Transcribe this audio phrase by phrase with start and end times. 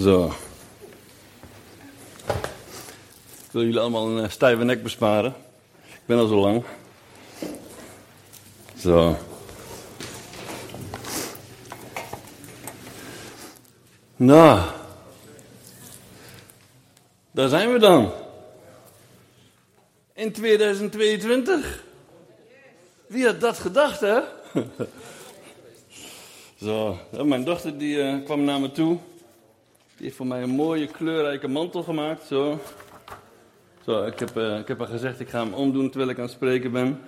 [0.00, 0.32] Zo.
[3.44, 5.34] Ik wil jullie allemaal een eh, stijve nek besparen.
[5.86, 6.64] Ik ben al zo lang.
[8.76, 9.16] Zo.
[14.16, 14.70] Nou.
[17.30, 18.12] Daar zijn we dan.
[20.14, 21.84] In 2022.
[23.06, 24.20] Wie had dat gedacht, hè?
[26.64, 28.98] Zo, mijn dochter die eh, kwam naar me toe.
[29.98, 32.26] Die heeft voor mij een mooie kleurrijke mantel gemaakt.
[32.26, 32.60] Zo.
[33.84, 36.24] Zo, ik heb, eh, ik heb haar gezegd, ik ga hem omdoen terwijl ik aan
[36.24, 37.00] het spreken ben.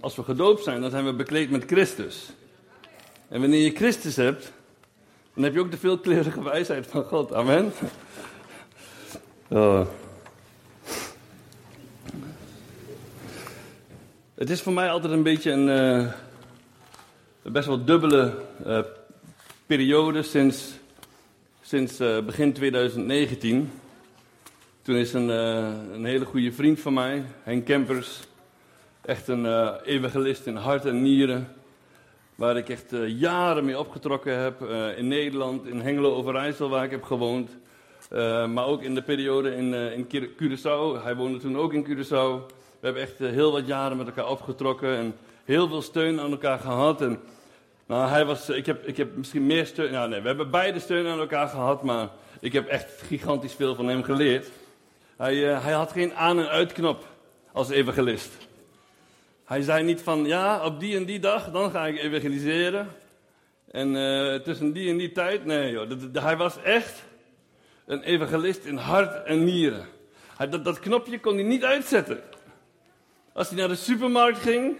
[0.00, 2.30] Als we gedoopt zijn, dan zijn we bekleed met Christus.
[3.28, 4.52] En wanneer je Christus hebt,
[5.34, 7.32] dan heb je ook de veelkleurige wijsheid van God.
[7.32, 7.72] Amen.
[9.48, 9.86] Oh.
[14.34, 16.12] Het is voor mij altijd een beetje een uh,
[17.52, 18.34] best wel dubbele
[18.66, 18.80] uh,
[19.66, 20.79] periode sinds,
[21.70, 23.70] sinds uh, begin 2019.
[24.82, 28.20] Toen is een, een hele goede vriend van mij, Henk Kempers,
[29.00, 31.48] echt een evangelist in hart en nieren,
[32.34, 34.62] waar ik echt jaren mee opgetrokken heb
[34.96, 37.50] in Nederland, in Hengelo Overijssel waar ik heb gewoond.
[38.54, 41.02] maar ook in de periode in, in Curaçao.
[41.02, 42.58] Hij woonde toen ook in Curaçao.
[42.80, 46.30] We hebben echt eh, heel wat jaren met elkaar opgetrokken en heel veel steun aan
[46.30, 47.00] elkaar gehad.
[47.00, 47.18] En,
[47.90, 49.92] nou, hij was, ik, heb, ik heb misschien meer steun.
[49.92, 52.08] Nou, nee, we hebben beide steun aan elkaar gehad, maar
[52.40, 54.48] ik heb echt gigantisch veel van hem geleerd.
[55.16, 57.06] Hij, uh, hij had geen aan- en uitknop
[57.52, 58.32] als evangelist.
[59.44, 62.88] Hij zei niet van, ja, op die en die dag, dan ga ik evangeliseren.
[63.70, 65.90] En uh, tussen die en die tijd, nee joh.
[66.12, 67.02] hij was echt
[67.86, 69.86] een evangelist in hart en nieren.
[70.36, 72.20] Hij, dat, dat knopje kon hij niet uitzetten.
[73.32, 74.76] Als hij naar de supermarkt ging,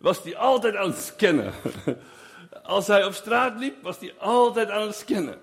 [0.00, 1.52] was hij altijd aan het scannen.
[2.70, 5.40] Als hij op straat liep, was hij altijd aan het scannen.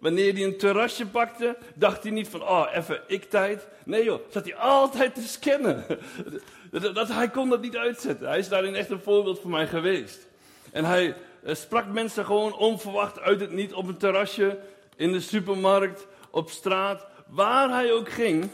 [0.00, 3.68] Wanneer hij een terrasje pakte, dacht hij niet van, oh, even ik-tijd.
[3.84, 5.84] Nee joh, zat hij altijd te scannen.
[6.70, 8.28] Dat, dat, hij kon dat niet uitzetten.
[8.28, 10.26] Hij is daarin echt een voorbeeld voor mij geweest.
[10.72, 14.58] En hij eh, sprak mensen gewoon onverwacht uit het niet op een terrasje,
[14.96, 18.50] in de supermarkt, op straat, waar hij ook ging.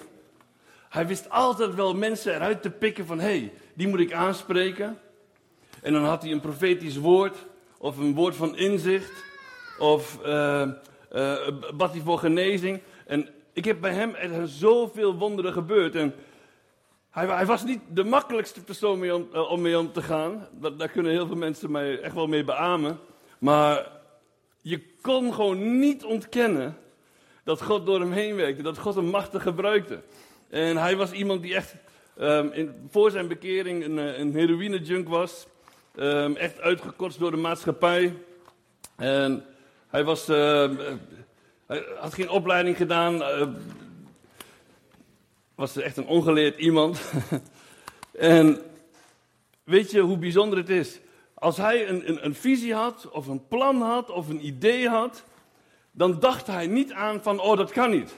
[0.88, 4.98] Hij wist altijd wel mensen eruit te pikken van, hé, hey, die moet ik aanspreken.
[5.82, 7.36] En dan had hij een profetisch woord,
[7.82, 9.24] of een woord van inzicht,
[9.78, 10.68] of uh,
[11.12, 11.36] uh,
[11.78, 12.80] hij voor genezing.
[13.06, 15.94] En ik heb bij hem er zoveel wonderen gebeurd.
[15.94, 16.14] En
[17.10, 20.48] hij, hij, was niet de makkelijkste persoon om, uh, om mee om te gaan.
[20.76, 22.98] Daar kunnen heel veel mensen mij echt wel mee beamen.
[23.38, 23.90] Maar
[24.60, 26.76] je kon gewoon niet ontkennen
[27.44, 30.02] dat God door hem heen werkte, dat God hem machtig gebruikte.
[30.48, 31.74] En hij was iemand die echt
[32.20, 35.46] um, in, voor zijn bekering een, eh, een heroïne-junk was.
[35.94, 38.14] Um, echt uitgekotst door de maatschappij.
[38.96, 39.44] En
[39.88, 40.70] hij, was, uh,
[41.66, 43.14] hij had geen opleiding gedaan.
[43.14, 43.46] Uh,
[45.54, 47.00] was echt een ongeleerd iemand.
[48.12, 48.60] en
[49.64, 51.00] weet je hoe bijzonder het is?
[51.34, 55.24] Als hij een, een, een visie had, of een plan had, of een idee had,
[55.90, 58.14] dan dacht hij niet aan van, oh dat kan niet.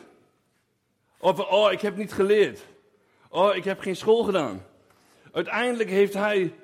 [1.18, 2.66] Of, oh, ik heb niet geleerd.
[3.28, 4.66] Oh, ik heb geen school gedaan.
[5.32, 6.54] Uiteindelijk heeft hij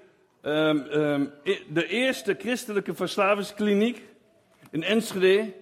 [0.43, 1.33] um, um,
[1.69, 4.03] de eerste christelijke verslavingskliniek
[4.71, 5.53] in Enschede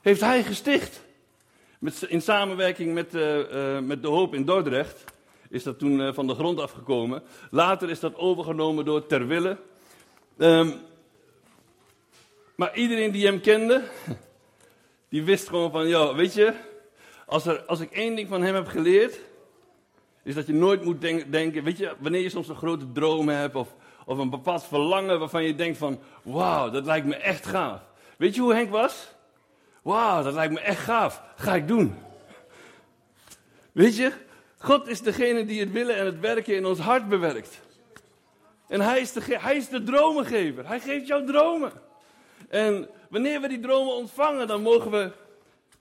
[0.00, 1.02] heeft hij gesticht.
[1.78, 5.04] Met, in samenwerking met, uh, uh, met de Hoop in Dordrecht
[5.48, 7.22] is dat toen uh, van de grond afgekomen.
[7.50, 9.56] Later is dat overgenomen door Terwille.
[10.38, 10.74] Um,
[12.54, 13.82] maar iedereen die hem kende,
[15.08, 16.54] die wist gewoon van, ja, weet je,
[17.26, 19.20] als, er, als ik één ding van hem heb geleerd,
[20.22, 23.28] is dat je nooit moet denk, denken, weet je, wanneer je soms een grote droom
[23.28, 23.74] hebt of,
[24.10, 27.80] of een bepaald verlangen waarvan je denkt van, wauw, dat lijkt me echt gaaf.
[28.16, 29.14] Weet je hoe Henk was?
[29.82, 31.22] Wauw, dat lijkt me echt gaaf.
[31.36, 31.94] Ga ik doen.
[33.72, 34.12] Weet je,
[34.58, 37.60] God is degene die het willen en het werken in ons hart bewerkt.
[38.68, 40.66] En hij is, de, hij is de dromengever.
[40.66, 41.72] Hij geeft jou dromen.
[42.48, 45.10] En wanneer we die dromen ontvangen, dan mogen we,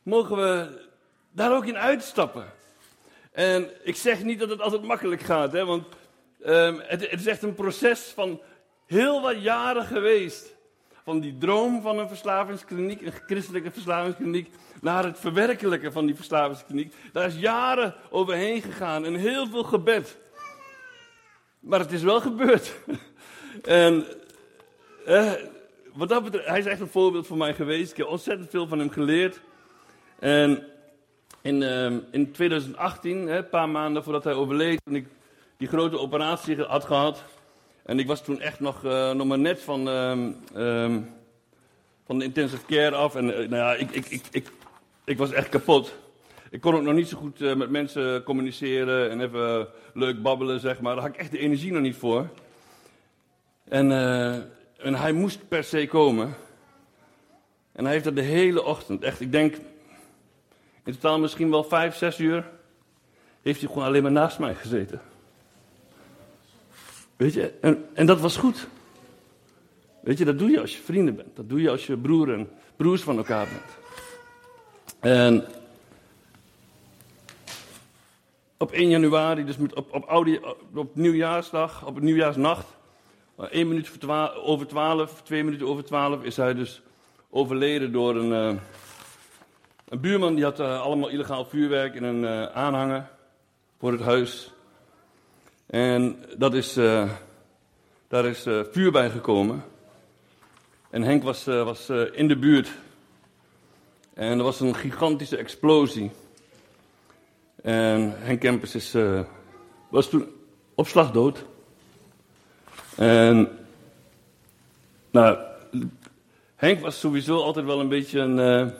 [0.03, 0.81] mogen we
[1.31, 2.45] daar ook in uitstappen.
[3.31, 5.85] En ik zeg niet dat het altijd makkelijk gaat, hè, want
[6.45, 8.41] um, het, is echt een proces van
[8.85, 10.57] heel wat jaren geweest.
[11.03, 14.49] Van die droom van een verslavingskliniek, een christelijke verslavingskliniek,
[14.81, 16.93] naar het verwerkelijken van die verslavingskliniek.
[17.13, 20.17] Daar is jaren overheen gegaan en heel veel gebed.
[21.59, 22.75] Maar het is wel gebeurd.
[23.63, 24.05] en
[25.05, 25.33] eh,
[25.93, 27.91] wat dat betreft, hij is echt een voorbeeld voor mij geweest.
[27.91, 29.39] Ik heb ontzettend veel van hem geleerd.
[30.19, 30.67] En
[31.41, 35.07] in, uh, in 2018, hè, een paar maanden voordat hij overleed, toen ik
[35.59, 37.23] die grote operatie had gehad.
[37.83, 41.09] En ik was toen echt nog, uh, nog maar net van, um, um,
[42.05, 43.15] van de intensive care af.
[43.15, 44.51] En nou ja, ik, ik, ik, ik,
[45.03, 45.95] ik was echt kapot.
[46.49, 50.81] Ik kon ook nog niet zo goed met mensen communiceren en even leuk babbelen, zeg
[50.81, 50.93] maar.
[50.93, 52.29] Daar had ik echt de energie nog niet voor.
[53.63, 53.91] En,
[54.77, 56.35] en hij moest per se komen.
[57.71, 59.55] En hij heeft er de hele ochtend, echt, ik denk
[60.83, 62.49] in totaal misschien wel vijf, zes uur,
[63.41, 65.01] heeft hij gewoon alleen maar naast mij gezeten.
[67.19, 68.67] Weet je, en, en dat was goed.
[70.01, 71.35] Weet je, dat doe je als je vrienden bent.
[71.35, 73.77] Dat doe je als je broer en broers van elkaar bent.
[74.99, 75.45] En
[78.57, 80.39] op 1 januari, dus op, op, Audi,
[80.73, 82.65] op nieuwjaarsdag, op nieuwjaarsnacht,
[83.49, 83.91] 1 minuut
[84.43, 86.81] over 12, 2 minuten over 12, is hij dus
[87.29, 88.61] overleden door een, uh,
[89.89, 90.35] een buurman.
[90.35, 93.09] Die had uh, allemaal illegaal vuurwerk in een uh, aanhanger
[93.79, 94.53] voor het huis.
[95.69, 96.73] En dat is,
[98.07, 99.63] daar is vuur bij gekomen.
[100.89, 102.71] En Henk was, was in de buurt.
[104.13, 106.11] En er was een gigantische explosie.
[107.61, 108.95] En Henk Kempers is,
[109.89, 110.27] was toen
[110.75, 111.45] op slag dood.
[112.95, 113.59] En
[115.11, 115.37] nou,
[116.55, 118.71] Henk was sowieso altijd wel een beetje een, uh,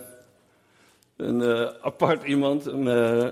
[1.16, 2.68] een uh, apart iemand.
[2.68, 3.28] Uh,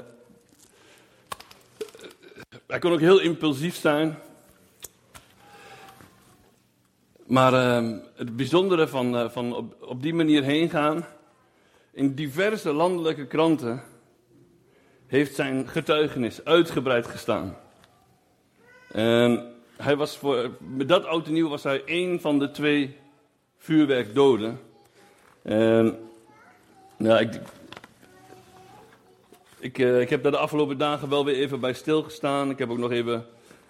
[2.68, 4.18] hij kon ook heel impulsief zijn.
[7.26, 7.54] Maar
[8.16, 11.06] het bijzondere van, van op, op die manier heen gaan.
[11.92, 13.84] In diverse landelijke kranten
[15.08, 17.58] heeft zijn getuigenis uitgebreid gestaan.
[18.92, 22.98] En hij was voor, met dat oud nieuw was hij één van de twee
[23.58, 24.60] vuurwerk doden.
[25.42, 26.00] En,
[26.98, 27.42] ja, ik,
[29.60, 32.50] ik, uh, ik heb daar de afgelopen dagen wel weer even bij stilgestaan.
[32.50, 33.26] Ik heb ook nog even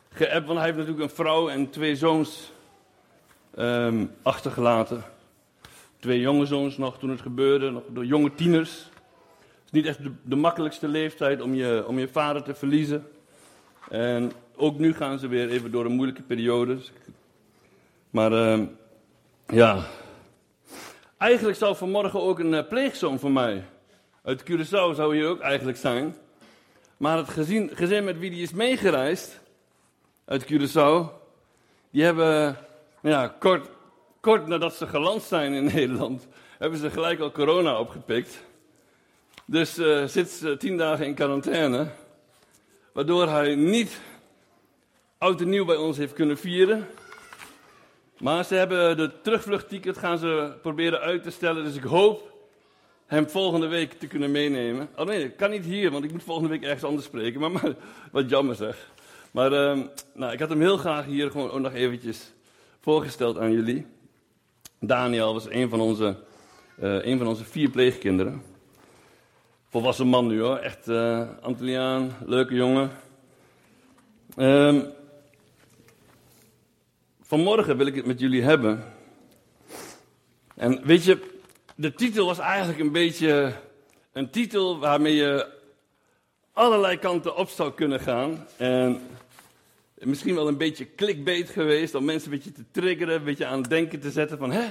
[0.10, 2.52] geappt, want hij heeft natuurlijk een vrouw en twee zoons
[3.58, 5.04] um, achtergelaten.
[6.00, 8.72] Twee jonge zoons nog toen het gebeurde, nog door jonge tieners.
[8.72, 13.08] Het is niet echt de, de, makkelijkste leeftijd om je, om je vader te verliezen.
[13.90, 16.78] En ook nu gaan ze weer even door een moeilijke periode.
[18.10, 18.66] Maar uh,
[19.48, 19.84] ja.
[21.18, 23.64] Eigenlijk zou vanmorgen ook een uh, pleegzoon van mij.
[24.24, 26.16] Uit Curaçao zou hier ook eigenlijk zijn.
[26.98, 27.30] Maar het
[27.74, 29.40] gezin, met wie die is meegereisd.
[30.26, 31.12] Uit Curaçao.
[31.90, 32.58] Die hebben,
[33.02, 33.70] ja, kort,
[34.20, 36.28] kort nadat ze geland zijn in Nederland.
[36.58, 38.44] Hebben ze gelijk al corona opgepikt.
[39.46, 41.88] Dus uh, zit ze tien dagen in quarantaine.
[42.94, 44.00] Waardoor hij niet
[45.18, 46.88] oud en nieuw bij ons heeft kunnen vieren.
[48.18, 51.64] Maar ze hebben de terugvluchtticket gaan ze proberen uit te stellen.
[51.64, 52.37] Dus ik hoop
[53.08, 54.90] hem volgende week te kunnen meenemen.
[54.96, 57.52] Oh nee, ik kan niet hier, want ik moet volgende week ergens anders spreken.
[57.52, 57.76] Maar,
[58.12, 58.92] wat jammer zeg.
[59.32, 59.84] Maar uh,
[60.14, 62.32] nou, ik had hem heel graag hier gewoon ook nog eventjes
[62.82, 63.86] voorgesteld aan jullie.
[64.80, 66.16] Daniel was een van onze,
[66.80, 68.44] uh, een van onze vier pleegkinderen.
[69.70, 71.28] Volwassen man nu hoor, echt uh,
[72.26, 72.92] leuke jongen.
[74.38, 74.96] Um,
[77.22, 78.84] Vanmorgen wil ik het met jullie hebben.
[80.56, 81.37] En weet je,
[81.80, 83.54] de titel was eigenlijk een beetje
[84.12, 85.48] een titel waarmee je
[86.54, 88.48] allerlei kanten op zou kunnen gaan.
[88.58, 89.02] En
[89.94, 93.60] misschien wel een beetje clickbait geweest om mensen een beetje te triggeren, een beetje aan
[93.60, 94.66] het denken te zetten van, hè,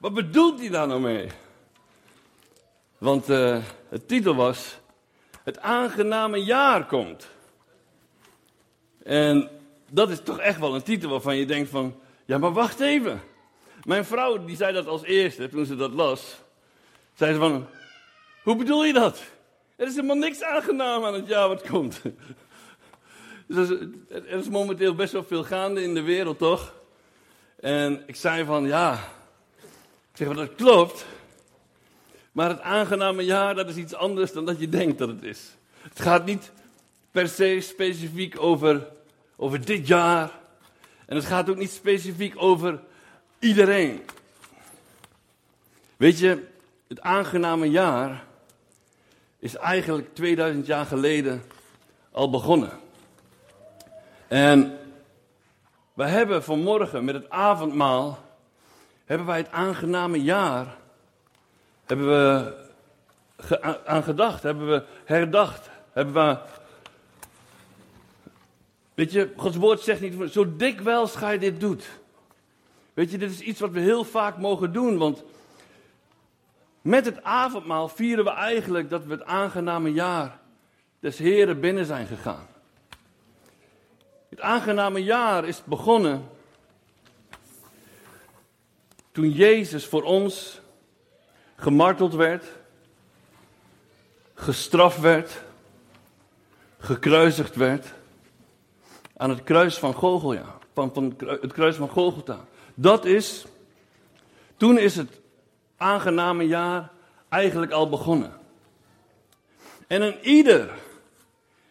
[0.00, 1.28] wat bedoelt hij daar nou mee?
[2.98, 3.58] Want uh,
[3.88, 4.78] het titel was,
[5.44, 7.28] het aangename jaar komt.
[9.02, 9.50] En
[9.90, 11.94] dat is toch echt wel een titel waarvan je denkt van,
[12.24, 13.20] ja maar wacht even.
[13.84, 16.40] Mijn vrouw die zei dat als eerste toen ze dat las.
[17.14, 17.66] Zei ze van,
[18.42, 19.22] hoe bedoel je dat?
[19.76, 22.00] Er is helemaal niks aangenaam aan het jaar wat komt.
[23.46, 23.68] Dus
[24.08, 26.74] er is momenteel best wel veel gaande in de wereld, toch?
[27.60, 28.92] En ik zei van, ja,
[30.12, 31.06] ik zeg, dat klopt.
[32.32, 35.56] Maar het aangename jaar, dat is iets anders dan dat je denkt dat het is.
[35.82, 36.52] Het gaat niet
[37.10, 38.86] per se specifiek over
[39.40, 40.30] over dit jaar.
[41.06, 42.80] En het gaat ook niet specifiek over
[43.38, 44.02] iedereen.
[45.96, 46.46] Weet je,
[46.90, 48.24] het aangename jaar
[49.38, 51.42] is eigenlijk 2000 jaar geleden
[52.10, 52.70] al begonnen.
[54.28, 54.78] En
[55.92, 58.18] we hebben vanmorgen met het avondmaal,
[59.04, 60.76] hebben wij het aangename jaar,
[61.86, 62.54] hebben we
[63.84, 66.38] aan gedacht, hebben we herdacht, hebben we
[68.94, 71.84] Weet je, Gods woord zegt niet, zo dikwijls ga je dit doet.
[72.94, 75.24] Weet je, dit is iets wat we heel vaak mogen doen, want
[76.80, 80.38] met het avondmaal vieren we eigenlijk dat we het aangename jaar
[81.00, 82.46] des Heren binnen zijn gegaan.
[84.28, 86.28] Het aangename jaar is begonnen
[89.12, 90.60] toen Jezus voor ons
[91.56, 92.44] gemarteld werd,
[94.34, 95.42] gestraft werd,
[96.78, 97.86] gekruisigd werd
[99.16, 102.44] aan het kruis van Golgotha, van, het kruis van Golgotha.
[102.74, 103.44] Dat is,
[104.56, 105.19] toen is het
[105.80, 106.90] aangename jaar
[107.28, 108.32] eigenlijk al begonnen.
[109.86, 110.70] En een ieder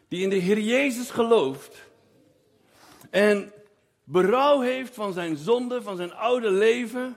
[0.07, 1.77] die in de Heer Jezus gelooft
[3.09, 3.51] en
[4.03, 7.15] berouw heeft van zijn zonde, van zijn oude leven,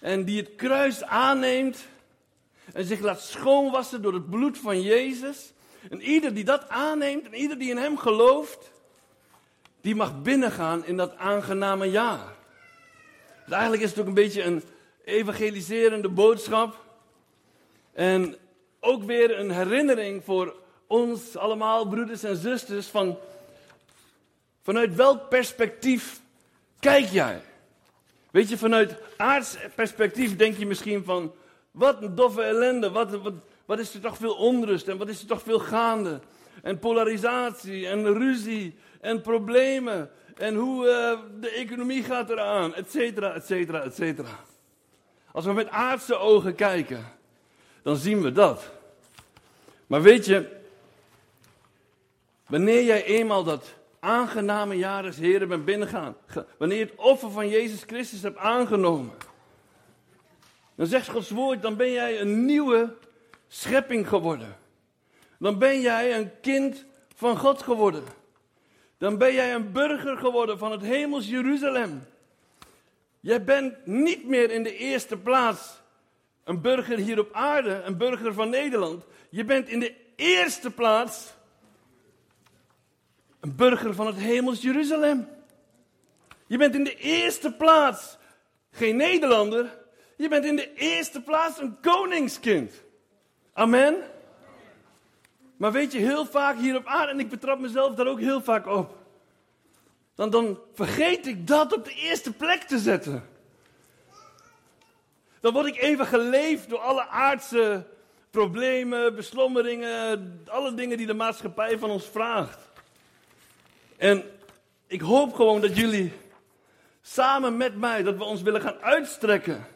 [0.00, 1.86] en die het kruis aanneemt
[2.72, 5.52] en zich laat schoonwassen door het bloed van Jezus,
[5.90, 8.70] en ieder die dat aanneemt en ieder die in hem gelooft,
[9.80, 12.32] die mag binnengaan in dat aangename jaar.
[13.44, 14.62] Dus eigenlijk is het ook een beetje een
[15.04, 16.76] evangeliserende boodschap.
[17.92, 18.36] En
[18.80, 20.56] ook weer een herinnering voor
[20.86, 23.18] ons allemaal, broeders en zusters, van
[24.62, 26.20] vanuit welk perspectief
[26.78, 27.40] kijk jij?
[28.30, 31.32] Weet je, vanuit aards perspectief denk je misschien van,
[31.70, 33.32] wat een doffe ellende, wat, wat,
[33.64, 36.20] wat is er toch veel onrust en wat is er toch veel gaande.
[36.62, 43.34] En polarisatie en ruzie en problemen en hoe uh, de economie gaat eraan, et cetera,
[43.34, 44.44] et cetera, et cetera.
[45.32, 47.04] Als we met aardse ogen kijken,
[47.82, 48.70] dan zien we dat.
[49.86, 50.60] Maar weet je,
[52.46, 56.16] wanneer jij eenmaal dat aangename jaar des Heren bent binnengaan,
[56.58, 59.14] wanneer je het offer van Jezus Christus hebt aangenomen,
[60.74, 62.94] dan zegt Gods woord, dan ben jij een nieuwe
[63.48, 64.56] schepping geworden.
[65.38, 66.84] Dan ben jij een kind
[67.14, 68.04] van God geworden.
[68.98, 72.04] Dan ben jij een burger geworden van het hemels Jeruzalem.
[73.22, 75.80] Jij bent niet meer in de eerste plaats
[76.44, 79.04] een burger hier op aarde, een burger van Nederland.
[79.30, 81.34] Je bent in de eerste plaats
[83.40, 85.28] een burger van het hemels Jeruzalem.
[86.46, 88.18] Je bent in de eerste plaats
[88.70, 89.78] geen Nederlander.
[90.16, 92.82] Je bent in de eerste plaats een koningskind.
[93.52, 93.96] Amen.
[95.56, 98.40] Maar weet je, heel vaak hier op aarde, en ik betrap mezelf daar ook heel
[98.40, 99.01] vaak op.
[100.14, 103.28] Dan, dan vergeet ik dat op de eerste plek te zetten.
[105.40, 107.86] Dan word ik even geleefd door alle aardse
[108.30, 112.58] problemen, beslommeringen, alle dingen die de maatschappij van ons vraagt.
[113.96, 114.24] En
[114.86, 116.12] ik hoop gewoon dat jullie
[117.02, 119.66] samen met mij, dat we ons willen gaan uitstrekken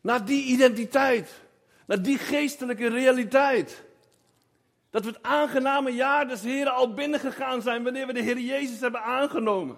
[0.00, 1.30] naar die identiteit,
[1.86, 3.83] naar die geestelijke realiteit.
[4.94, 8.80] Dat we het aangename jaar des Heren al binnengegaan zijn wanneer we de Heer Jezus
[8.80, 9.76] hebben aangenomen.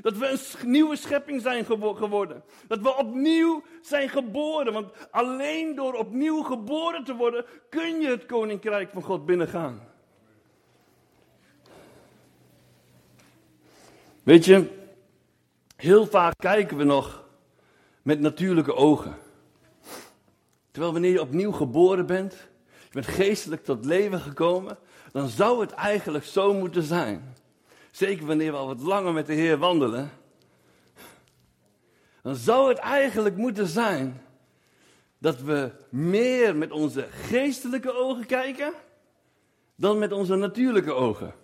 [0.00, 2.42] Dat we een nieuwe schepping zijn geworden.
[2.66, 4.72] Dat we opnieuw zijn geboren.
[4.72, 9.80] Want alleen door opnieuw geboren te worden kun je het koninkrijk van God binnengaan.
[14.22, 14.68] Weet je,
[15.76, 17.24] heel vaak kijken we nog
[18.02, 19.16] met natuurlijke ogen.
[20.70, 22.49] Terwijl wanneer je opnieuw geboren bent,
[22.90, 24.78] je bent geestelijk tot leven gekomen,
[25.12, 27.34] dan zou het eigenlijk zo moeten zijn.
[27.90, 30.10] Zeker wanneer we al wat langer met de Heer wandelen.
[32.22, 34.22] Dan zou het eigenlijk moeten zijn
[35.18, 38.72] dat we meer met onze geestelijke ogen kijken
[39.74, 41.34] dan met onze natuurlijke ogen.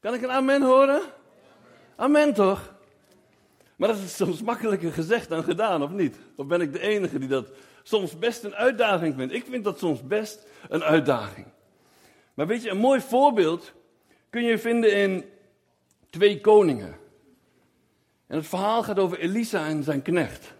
[0.00, 1.00] Kan ik een amen horen?
[1.96, 2.74] Amen toch?
[3.76, 6.16] Maar dat is soms makkelijker gezegd dan gedaan, of niet?
[6.36, 7.48] Of ben ik de enige die dat
[7.84, 9.32] soms best een uitdaging vindt?
[9.32, 11.46] Ik vind dat soms best een uitdaging.
[12.34, 13.72] Maar weet je, een mooi voorbeeld
[14.30, 15.24] kun je vinden in
[16.10, 16.96] twee koningen.
[18.26, 20.52] En het verhaal gaat over Elisa en zijn knecht.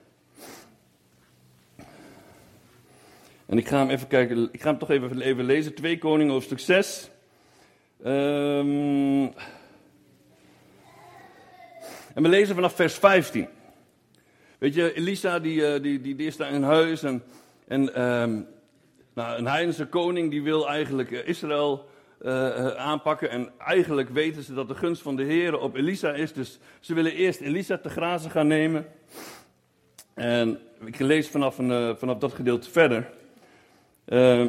[3.46, 5.74] En ik ga hem even kijken, ik ga hem toch even, even lezen.
[5.74, 7.10] Twee koningen, hoofdstuk 6.
[8.06, 9.32] Um,
[12.14, 13.48] en we lezen vanaf vers 15.
[14.58, 17.22] Weet je, Elisa die, eh, die, die, die is daar in huis en,
[17.68, 18.46] en um,
[19.14, 21.88] nou, een heidense koning die wil eigenlijk eh, Israël
[22.22, 23.30] uh, aanpakken.
[23.30, 26.32] En eigenlijk weten ze dat de gunst van de Heer op Elisa is.
[26.32, 28.86] Dus ze willen eerst Elisa te grazen gaan nemen.
[30.14, 33.10] En ik lees vanaf, een, vanaf dat gedeelte verder.
[34.06, 34.44] Uh,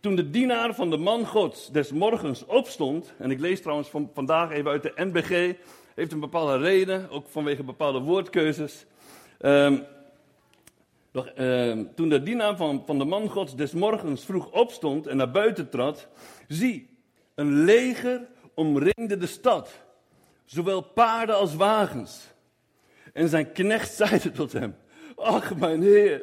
[0.00, 3.14] toen de dienaar van de man Gods des morgens opstond.
[3.18, 5.56] En ik lees trouwens van, vandaag even uit de NBG
[5.94, 8.86] heeft een bepaalde reden, ook vanwege bepaalde woordkeuzes.
[9.38, 9.86] Um,
[11.94, 15.68] toen de dienaar van, van de man gods des morgens vroeg opstond en naar buiten
[15.68, 16.08] trad,
[16.48, 16.98] zie,
[17.34, 19.70] een leger omringde de stad,
[20.44, 22.26] zowel paarden als wagens.
[23.12, 24.76] En zijn knecht zeide tot hem,
[25.16, 26.22] ach mijn heer,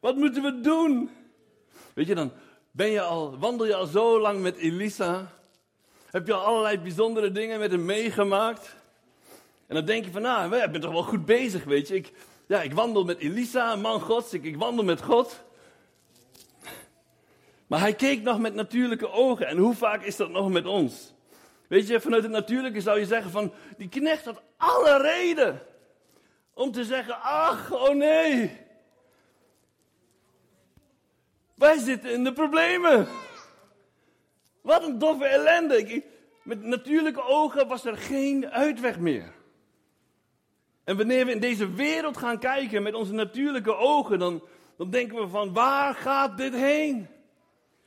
[0.00, 1.10] wat moeten we doen?
[1.94, 2.32] Weet je, dan
[2.70, 5.32] ben je al, wandel je al zo lang met Elisa,
[6.10, 8.76] heb je al allerlei bijzondere dingen met hem meegemaakt.
[9.66, 11.94] En dan denk je van, nou, ik ben toch wel goed bezig, weet je.
[11.94, 12.12] Ik,
[12.48, 15.44] ja, ik wandel met Elisa, een man gods, ik, wandel met God.
[17.66, 19.46] Maar hij keek nog met natuurlijke ogen.
[19.46, 21.14] En hoe vaak is dat nog met ons?
[21.66, 25.62] Weet je, vanuit het natuurlijke zou je zeggen van, die knecht had alle reden
[26.54, 28.66] om te zeggen, ach, oh nee.
[31.54, 33.08] Wij zitten in de problemen.
[34.60, 36.02] Wat een doffe ellende.
[36.42, 39.37] Met natuurlijke ogen was er geen uitweg meer.
[40.88, 44.42] En wanneer we in deze wereld gaan kijken met onze natuurlijke ogen, dan,
[44.76, 47.06] dan denken we van waar gaat dit heen?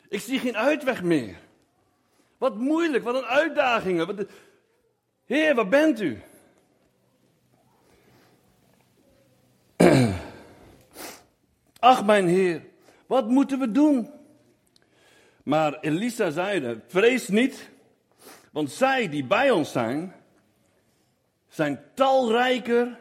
[0.10, 1.38] Ik zie geen uitweg meer.
[2.38, 4.08] Wat moeilijk, wat een uitdagingen.
[4.08, 4.26] Wat
[5.26, 6.22] Heer, waar bent u?
[11.80, 12.62] Ach, mijn Heer,
[13.06, 14.10] wat moeten we doen?
[15.44, 17.70] Maar Elisa zeide: Vrees niet,
[18.52, 20.21] want zij die bij ons zijn,
[21.52, 23.00] zijn talrijker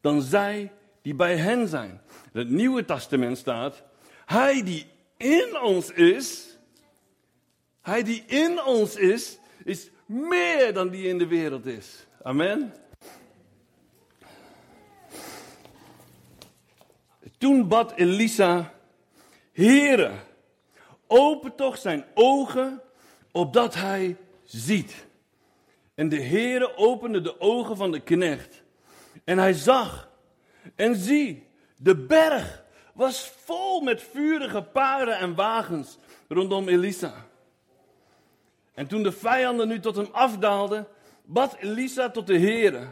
[0.00, 2.00] dan zij die bij hen zijn.
[2.32, 3.82] Het Nieuwe Testament staat:
[4.24, 4.86] Hij die
[5.16, 6.58] in ons is,
[7.82, 12.06] hij die in ons is, is meer dan die in de wereld is.
[12.22, 12.74] Amen.
[17.38, 18.74] Toen bad Elisa,
[19.52, 20.12] Heere,
[21.06, 22.80] open toch zijn ogen,
[23.32, 25.06] opdat hij ziet.
[25.98, 28.62] En de Heere opende de ogen van de knecht.
[29.24, 30.08] En hij zag.
[30.74, 32.64] En zie, de berg
[32.94, 37.26] was vol met vurige paarden en wagens rondom Elisa.
[38.74, 40.86] En toen de vijanden nu tot hem afdaalden,
[41.24, 42.86] bad Elisa tot de Heere.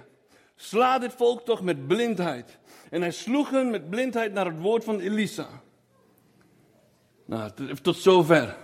[0.57, 2.59] Sla dit volk toch met blindheid.
[2.91, 5.49] En hij sloeg hen met blindheid naar het woord van Elisa.
[7.25, 7.51] Nou,
[7.83, 8.57] tot zover.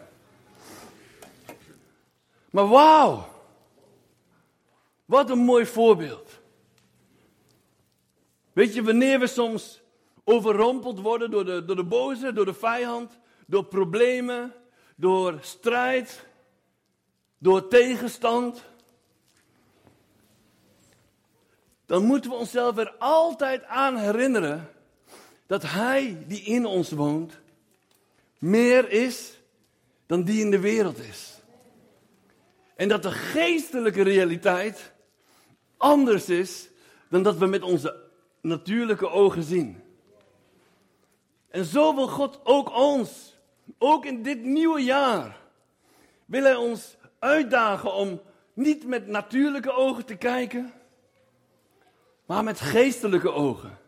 [2.51, 3.32] Maar wauw!
[5.13, 6.41] Wat een mooi voorbeeld.
[8.53, 9.83] Weet je, wanneer we soms
[10.25, 14.53] overrompeld worden door de, door de boze, door de vijand, door problemen,
[14.97, 16.27] door strijd,
[17.39, 18.65] door tegenstand,
[21.87, 24.69] dan moeten we onszelf er altijd aan herinneren
[25.47, 27.41] dat Hij die in ons woont
[28.39, 29.39] meer is
[30.07, 31.41] dan die in de wereld is.
[32.77, 34.93] En dat de geestelijke realiteit
[35.83, 36.69] anders is
[37.09, 38.01] dan dat we met onze
[38.41, 39.83] natuurlijke ogen zien.
[41.49, 43.39] En zo wil God ook ons,
[43.79, 45.41] ook in dit nieuwe jaar,
[46.27, 48.21] wil Hij ons uitdagen om
[48.53, 50.73] niet met natuurlijke ogen te kijken,
[52.27, 53.79] maar met geestelijke ogen.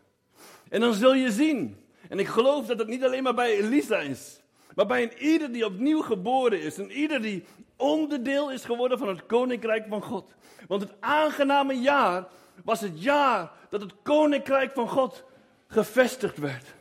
[0.69, 3.99] En dan zul je zien, en ik geloof dat het niet alleen maar bij Elisa
[3.99, 4.39] is,
[4.75, 7.43] maar bij een ieder die opnieuw geboren is, en ieder die
[7.75, 10.33] onderdeel is geworden van het koninkrijk van God.
[10.67, 12.27] Want het aangename jaar
[12.63, 15.23] was het jaar dat het koninkrijk van God
[15.67, 16.73] gevestigd werd.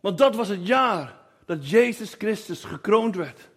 [0.00, 3.48] Want dat was het jaar dat Jezus Christus gekroond werd,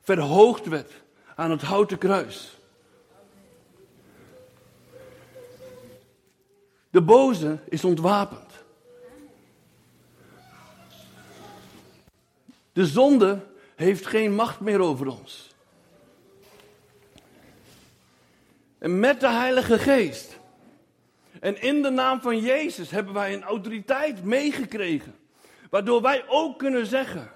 [0.00, 0.92] verhoogd werd
[1.34, 2.56] aan het houten kruis.
[6.90, 8.52] De boze is ontwapend.
[12.72, 13.46] De zonde
[13.78, 15.54] heeft geen macht meer over ons.
[18.78, 20.38] En met de Heilige Geest
[21.40, 25.14] en in de naam van Jezus hebben wij een autoriteit meegekregen.
[25.70, 27.30] Waardoor wij ook kunnen zeggen.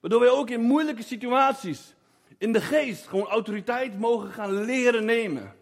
[0.00, 1.94] Waardoor wij ook in moeilijke situaties
[2.38, 5.54] in de geest gewoon autoriteit mogen gaan leren nemen.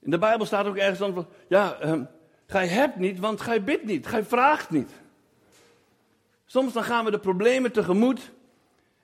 [0.00, 2.00] In de Bijbel staat ook ergens dan van, ja, uh,
[2.46, 4.90] gij hebt niet, want gij bidt niet, gij vraagt niet.
[6.46, 8.30] Soms dan gaan we de problemen tegemoet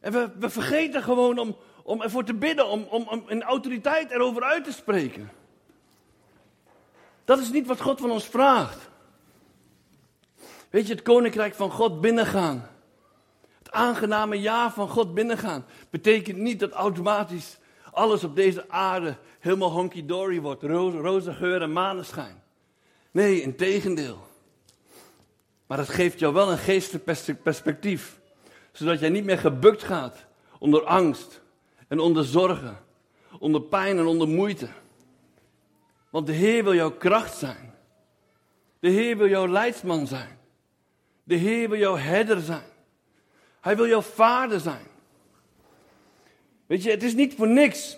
[0.01, 4.11] en we, we vergeten gewoon om, om ervoor te bidden, om, om, om een autoriteit
[4.11, 5.31] erover uit te spreken.
[7.25, 8.91] Dat is niet wat God van ons vraagt.
[10.71, 12.69] Weet je, het koninkrijk van God binnengaan.
[13.59, 15.65] Het aangename ja van God binnengaan.
[15.91, 17.59] Betekent niet dat automatisch
[17.91, 20.63] alles op deze aarde helemaal honky-dory wordt.
[20.63, 22.43] Roze, roze geur en maneschijn.
[23.11, 24.31] Nee, in tegendeel.
[25.73, 27.05] Maar het geeft jou wel een geestelijk
[27.43, 28.21] perspectief.
[28.73, 30.25] Zodat jij niet meer gebukt gaat
[30.59, 31.41] onder angst
[31.89, 32.79] en onder zorgen.
[33.39, 34.69] Onder pijn en onder moeite.
[36.11, 37.75] Want de Heer wil jouw kracht zijn.
[38.81, 40.39] De Heer wil jouw leidsman zijn.
[41.25, 42.71] De Heer wil jouw herder zijn.
[43.61, 44.87] Hij wil jouw vader zijn.
[46.67, 47.97] Weet je, het is niet voor niks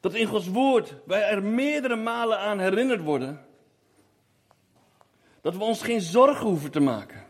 [0.00, 3.52] dat in Gods woord wij er meerdere malen aan herinnerd worden
[5.44, 7.22] dat we ons geen zorgen hoeven te maken.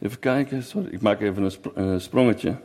[0.00, 2.56] Even kijken, sorry, ik maak even een sprongetje.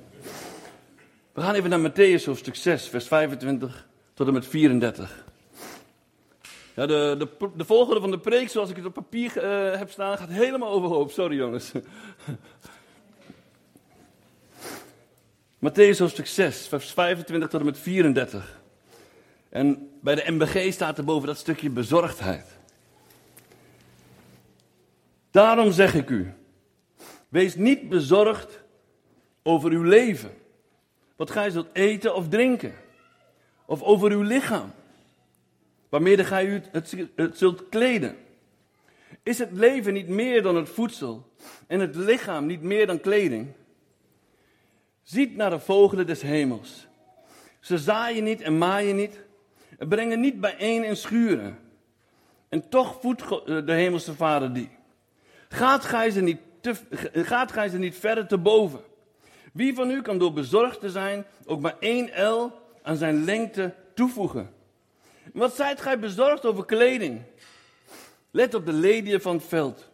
[1.31, 5.25] We gaan even naar Matthäus hoofdstuk 6, vers 25 tot en met 34.
[6.75, 9.89] Ja, de, de, de volgende van de preek, zoals ik het op papier uh, heb
[9.89, 11.11] staan, gaat helemaal overhoop.
[11.11, 11.71] Sorry jongens.
[15.67, 18.59] Matthäus hoofdstuk 6, vers 25 tot en met 34.
[19.49, 22.56] En bij de MBG staat er boven dat stukje bezorgdheid.
[25.31, 26.33] Daarom zeg ik u,
[27.29, 28.63] wees niet bezorgd
[29.43, 30.31] over uw leven.
[31.15, 32.73] Wat gij zult eten of drinken.
[33.65, 34.71] Of over uw lichaam.
[35.89, 38.17] Waarmee gij u het, zult kleden.
[39.23, 41.31] Is het leven niet meer dan het voedsel
[41.67, 43.47] en het lichaam niet meer dan kleding?
[45.03, 46.87] Ziet naar de vogelen des hemels.
[47.59, 49.23] Ze zaaien niet en maaien niet
[49.77, 51.59] en brengen niet bijeen in schuren.
[52.49, 54.76] En toch voedt de hemelse vader die.
[55.49, 56.39] Gaat gij ze niet,
[57.13, 58.81] gaat ze niet verder te boven?
[59.53, 63.73] Wie van u kan door bezorgd te zijn ook maar één L aan zijn lengte
[63.93, 64.53] toevoegen?
[65.33, 67.21] Wat zijt gij bezorgd over kleding?
[68.31, 69.89] Let op de lediën van het veld.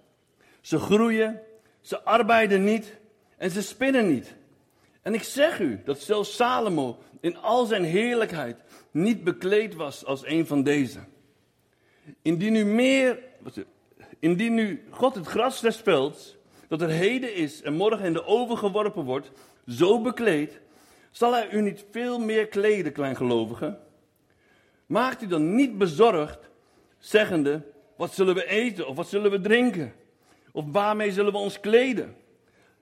[0.61, 1.41] Ze groeien,
[1.81, 2.95] ze arbeiden niet
[3.37, 4.35] en ze spinnen niet.
[5.01, 8.57] En ik zeg u dat zelfs Salomo in al zijn heerlijkheid
[8.91, 10.99] niet bekleed was als een van deze.
[12.21, 13.19] Indien u meer,
[14.23, 16.35] indien nu God het gras des velds,
[16.67, 19.31] dat er heden is en morgen in de oven geworpen wordt,
[19.67, 20.59] zo bekleed,
[21.11, 23.79] zal hij u niet veel meer kleden, kleingelovigen?
[24.85, 26.39] Maakt u dan niet bezorgd,
[26.97, 27.61] zeggende,
[27.97, 29.93] wat zullen we eten of wat zullen we drinken?
[30.51, 32.15] Of waarmee zullen we ons kleden?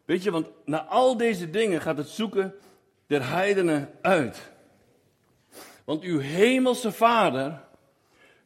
[0.06, 2.56] Weet je, want naar al deze dingen gaat het zoeken
[3.08, 4.52] der heidenen uit.
[5.86, 7.62] Want uw hemelse vader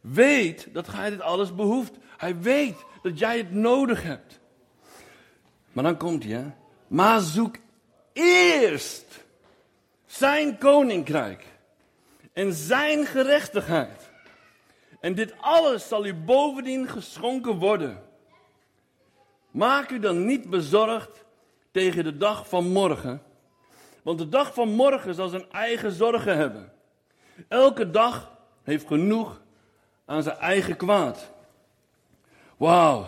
[0.02, 1.98] weet dat gij dit alles behoeft.
[2.18, 4.40] Hij weet dat jij het nodig hebt.
[5.72, 6.56] Maar dan komt hij,
[6.88, 7.56] maar zoek
[8.14, 9.26] eerst
[10.06, 11.46] zijn koninkrijk
[12.34, 14.10] en zijn gerechtigheid.
[15.00, 18.04] En dit alles zal u bovendien geschonken worden.
[19.52, 21.24] Maak u dan niet bezorgd
[21.72, 23.22] tegen de dag van morgen.
[24.04, 26.74] Want de dag van morgen zal zijn eigen zorgen hebben.
[27.48, 28.32] Elke dag
[28.64, 29.42] heeft genoeg
[30.06, 31.32] aan zijn eigen kwaad.
[32.58, 33.08] Wauw.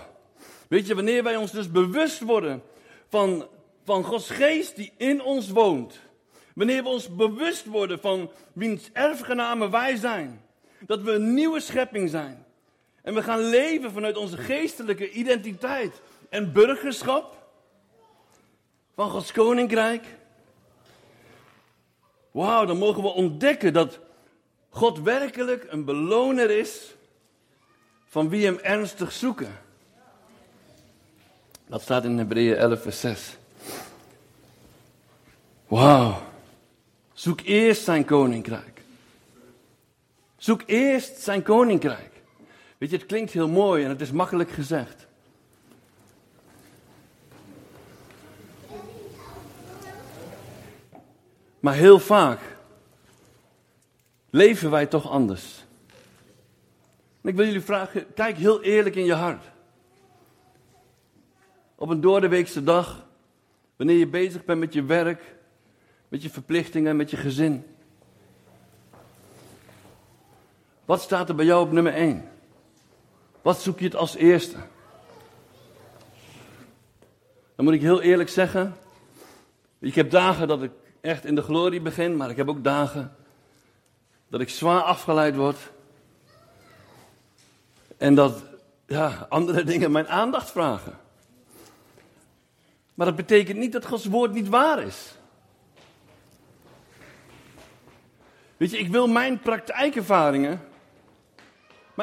[0.68, 2.64] Weet je, wanneer wij ons dus bewust worden
[3.10, 3.48] van,
[3.84, 6.00] van Gods geest die in ons woont.
[6.56, 10.42] Wanneer we ons bewust worden van wiens erfgenamen wij zijn.
[10.80, 12.46] Dat we een nieuwe schepping zijn.
[13.02, 17.50] En we gaan leven vanuit onze geestelijke identiteit en burgerschap
[18.96, 20.06] van Gods koninkrijk.
[22.32, 24.00] Wauw, dan mogen we ontdekken dat
[24.70, 26.96] God werkelijk een beloner is
[28.18, 29.60] van wie hem ernstig zoeken.
[31.68, 33.38] Dat staat in Hebreeën 11, vers 6.
[35.68, 36.22] Wauw.
[37.14, 38.82] Zoek eerst zijn koninkrijk.
[40.38, 42.12] Zoek eerst zijn koninkrijk.
[42.78, 45.08] Weet je, het klinkt heel mooi en het is makkelijk gezegd.
[51.60, 52.40] Maar heel vaak
[54.30, 55.66] leven wij toch anders.
[57.28, 59.46] Ik wil jullie vragen, kijk heel eerlijk in je hart.
[61.76, 63.06] Op een doordeweekse dag,
[63.76, 65.36] wanneer je bezig bent met je werk,
[66.08, 67.66] met je verplichtingen, met je gezin.
[70.86, 72.30] Wat staat er bij jou op nummer 1?
[73.42, 74.58] Wat zoek je het als eerste?
[77.56, 78.76] Dan moet ik heel eerlijk zeggen,
[79.80, 83.16] ik heb dagen dat ik echt in de glorie begin, maar ik heb ook dagen
[84.28, 85.58] dat ik zwaar afgeleid word.
[87.98, 88.44] En dat
[88.88, 91.00] ja, andere dingen mijn aandacht vragen.
[92.94, 95.16] Maar dat betekent niet dat Gods woord niet waar is.
[98.58, 100.62] Weet je, ik wil mijn praktijkervaringen,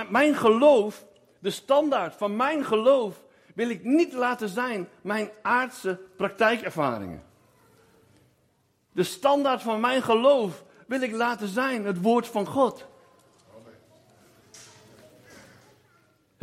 [0.08, 1.04] mijn geloof,
[1.38, 3.22] de standaard van mijn geloof,
[3.54, 7.22] wil ik niet laten zijn mijn aardse praktijkervaringen.
[8.92, 12.86] De standaard van mijn geloof wil ik laten zijn het woord van God.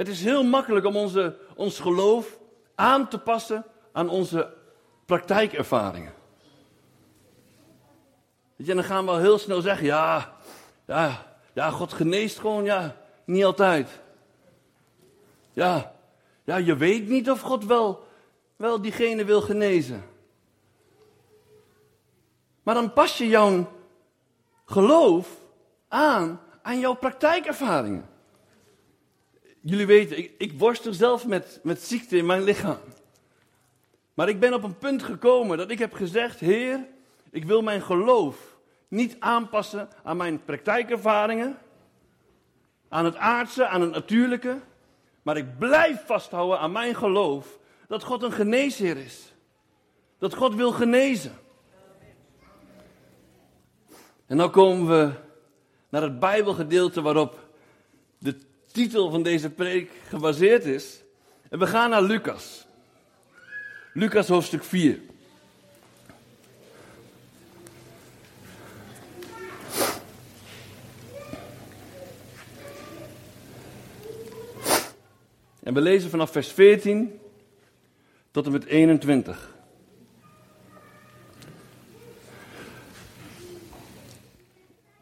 [0.01, 2.39] Het is heel makkelijk om onze, ons geloof
[2.75, 4.53] aan te passen aan onze
[5.05, 6.13] praktijkervaringen.
[8.55, 10.35] Weet je, dan gaan we al heel snel zeggen, ja,
[10.85, 14.01] ja, ja, God geneest gewoon, ja, niet altijd.
[15.53, 15.95] Ja,
[16.43, 18.07] ja, je weet niet of God wel,
[18.55, 20.03] wel diegene wil genezen.
[22.63, 23.71] Maar dan pas je jouw
[24.65, 25.27] geloof
[25.87, 28.10] aan aan jouw praktijkervaringen.
[29.61, 32.79] Jullie weten, ik, ik worstel zelf met, met ziekte in mijn lichaam.
[34.13, 36.87] Maar ik ben op een punt gekomen dat ik heb gezegd: Heer,
[37.31, 41.57] ik wil mijn geloof niet aanpassen aan mijn praktijkervaringen,
[42.89, 44.59] aan het aardse, aan het natuurlijke,
[45.21, 49.33] maar ik blijf vasthouden aan mijn geloof dat God een geneesheer is.
[50.17, 51.37] Dat God wil genezen.
[54.25, 55.13] En dan komen we
[55.89, 57.47] naar het Bijbelgedeelte waarop
[58.17, 58.37] de
[58.71, 61.03] titel van deze preek gebaseerd is.
[61.49, 62.65] En we gaan naar Lucas.
[63.93, 64.99] Lucas hoofdstuk 4.
[75.63, 77.19] En we lezen vanaf vers 14
[78.31, 79.55] tot en met 21.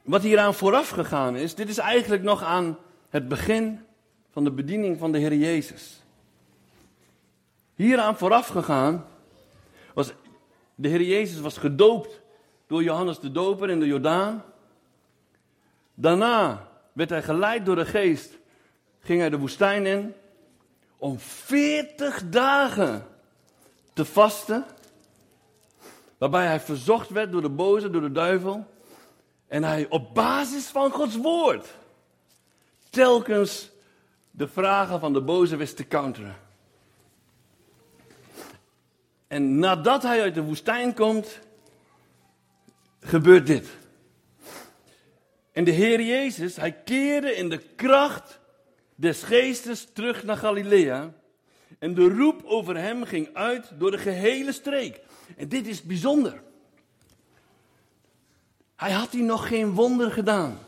[0.01, 2.77] Wat hieraan vooraf gegaan is, dit is eigenlijk nog aan
[3.09, 3.79] het begin
[4.31, 6.01] van de bediening van de Heer Jezus.
[7.75, 9.05] Hieraan vooraf gegaan
[9.93, 10.13] was
[10.75, 12.21] de Heer Jezus was gedoopt
[12.67, 14.43] door Johannes de Doper in de Jordaan.
[15.93, 18.37] Daarna werd hij geleid door de geest,
[18.99, 20.13] ging hij de woestijn in
[20.97, 23.07] om 40 dagen
[23.93, 24.65] te vasten,
[26.17, 28.65] waarbij hij verzocht werd door de boze, door de duivel,
[29.47, 31.77] en hij op basis van Gods woord
[32.89, 33.69] telkens
[34.31, 36.35] de vragen van de boze wist te counteren.
[39.27, 41.39] En nadat hij uit de woestijn komt,
[42.99, 43.67] gebeurt dit.
[45.51, 48.39] En de Heer Jezus, hij keerde in de kracht
[48.95, 51.13] des geestes terug naar Galilea.
[51.79, 55.01] En de roep over hem ging uit door de gehele streek.
[55.37, 56.41] En dit is bijzonder.
[58.75, 60.59] Hij had hier nog geen wonder gedaan.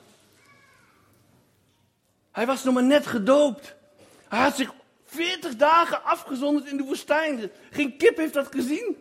[2.32, 3.76] Hij was nog maar net gedoopt.
[4.28, 4.74] Hij had zich
[5.06, 7.52] 40 dagen afgezonderd in de woestijn.
[7.70, 8.98] Geen kip heeft dat gezien.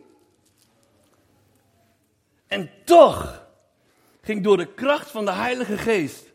[2.46, 3.46] En toch
[4.20, 6.32] ging door de kracht van de Heilige Geest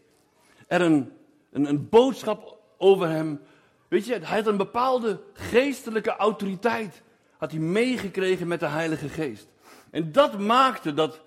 [0.68, 1.12] er een,
[1.52, 3.42] een, een boodschap over hem.
[3.88, 7.02] Weet je, hij had een bepaalde geestelijke autoriteit.
[7.38, 9.48] Had hij meegekregen met de Heilige Geest.
[9.92, 11.22] En dat maakte dat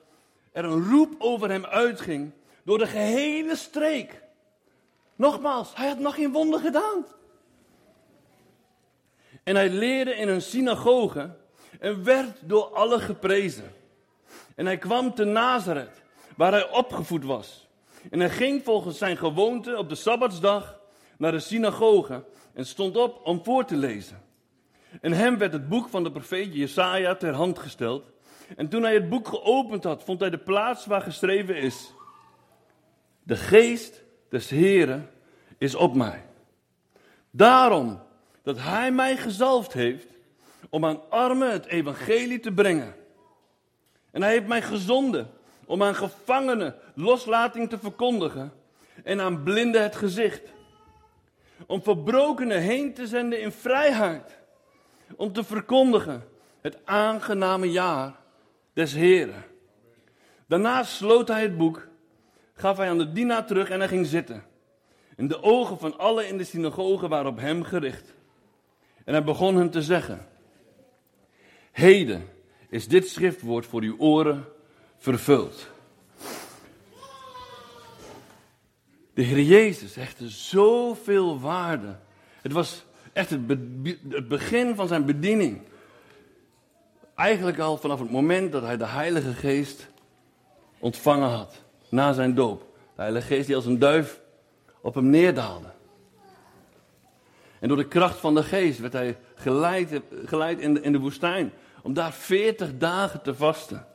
[0.53, 2.33] er een roep over hem uitging
[2.65, 4.23] door de gehele streek.
[5.19, 7.07] Nogmaals, hij had nog geen wonder gedaan.
[9.45, 11.37] En hij leerde in een synagoge
[11.81, 13.73] en werd door allen geprezen.
[14.55, 16.03] En hij kwam te Nazareth,
[16.37, 17.69] waar hij opgevoed was.
[18.11, 20.81] En hij ging volgens zijn gewoonte op de Sabbatsdag
[21.19, 24.23] naar de synagoge en stond op om voor te lezen.
[25.01, 28.11] En hem werd het boek van de profeet Jesaja ter hand gesteld.
[28.57, 31.93] En toen hij het boek geopend had, vond hij de plaats waar geschreven is:
[33.23, 35.11] De geest des Heren
[35.59, 36.25] is op mij.
[37.31, 38.01] Daarom
[38.43, 40.07] dat hij mij gezalfd heeft
[40.71, 42.95] om aan armen het evangelie te brengen.
[44.11, 45.31] En hij heeft mij gezonden
[45.67, 48.53] om aan gevangenen loslating te verkondigen
[49.05, 50.43] en aan blinden het gezicht.
[51.67, 54.39] Om verbrokenen heen te zenden in vrijheid.
[55.17, 56.29] Om te verkondigen
[56.61, 58.15] het aangename jaar
[58.73, 59.45] des Heren.
[60.47, 61.88] Daarna sloot hij het boek,
[62.61, 64.45] gaf hij aan de dienaar terug en hij ging zitten.
[65.17, 68.15] En de ogen van allen in de synagoge waren op hem gericht.
[69.05, 70.27] En hij begon hem te zeggen:
[71.73, 72.29] Heden
[72.69, 74.45] is dit schriftwoord voor uw oren
[74.97, 75.71] vervuld.
[79.15, 81.97] De Heer Jezus hechtte zoveel waarde.
[82.43, 85.61] Het was echt het begin van zijn bediening.
[87.15, 89.89] Eigenlijk al vanaf het moment dat hij de Heilige Geest
[90.79, 92.61] ontvangen had, na zijn doop.
[92.95, 94.21] De Heilige Geest die als een duif
[94.81, 95.69] op hem neerdaalde.
[97.61, 100.99] En door de kracht van de Geest werd hij geleid, geleid in, de, in de
[100.99, 101.53] woestijn.
[101.83, 103.87] Om daar 40 dagen te vasten.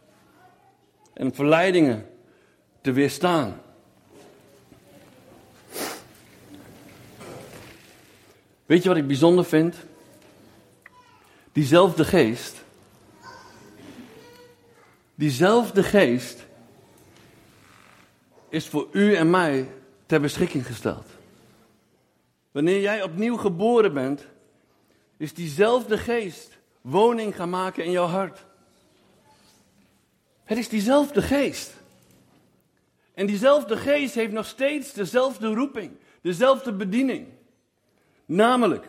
[1.13, 2.09] En verleidingen
[2.81, 3.61] te weerstaan.
[8.65, 9.75] Weet je wat ik bijzonder vind?
[11.51, 12.63] Diezelfde geest
[15.15, 16.45] Diezelfde geest
[18.53, 19.71] is voor u en mij
[20.05, 21.05] ter beschikking gesteld.
[22.51, 24.27] Wanneer jij opnieuw geboren bent,
[25.17, 28.45] is diezelfde geest woning gaan maken in jouw hart.
[30.43, 31.73] Het is diezelfde geest.
[33.13, 37.27] En diezelfde geest heeft nog steeds dezelfde roeping, dezelfde bediening.
[38.25, 38.87] Namelijk,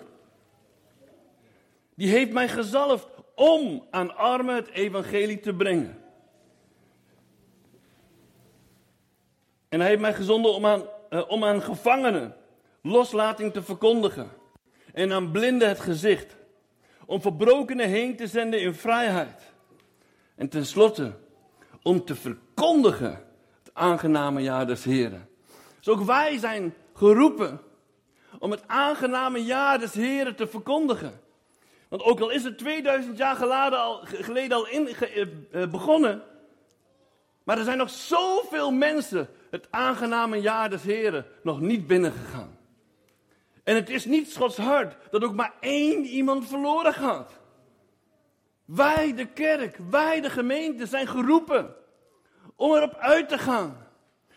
[1.94, 6.03] die heeft mij gezalfd om aan armen het evangelie te brengen.
[9.74, 12.36] En hij heeft mij gezonden om aan, uh, om aan gevangenen
[12.82, 14.30] loslating te verkondigen.
[14.92, 16.36] En aan blinden het gezicht.
[17.06, 19.52] Om verbrokenen heen te zenden in vrijheid.
[20.34, 21.12] En tenslotte
[21.82, 23.24] om te verkondigen
[23.62, 25.28] het aangename jaar des Heren.
[25.78, 27.60] Dus ook wij zijn geroepen
[28.38, 31.20] om het aangename jaar des Heren te verkondigen.
[31.88, 36.22] Want ook al is het 2000 jaar geleden al, geleden al in, eh, eh, begonnen,
[37.44, 42.58] maar er zijn nog zoveel mensen het aangename jaar des Heren nog niet binnengegaan.
[43.64, 47.32] En het is niet Gods hart dat ook maar één iemand verloren gaat.
[48.64, 51.74] Wij, de kerk, wij, de gemeente, zijn geroepen
[52.56, 53.86] om erop uit te gaan.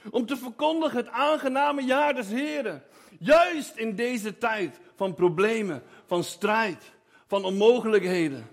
[0.10, 2.84] Om te verkondigen het aangename jaar des Heren.
[3.20, 6.84] Juist in deze tijd van problemen, van strijd,
[7.28, 8.48] van onmogelijkheden,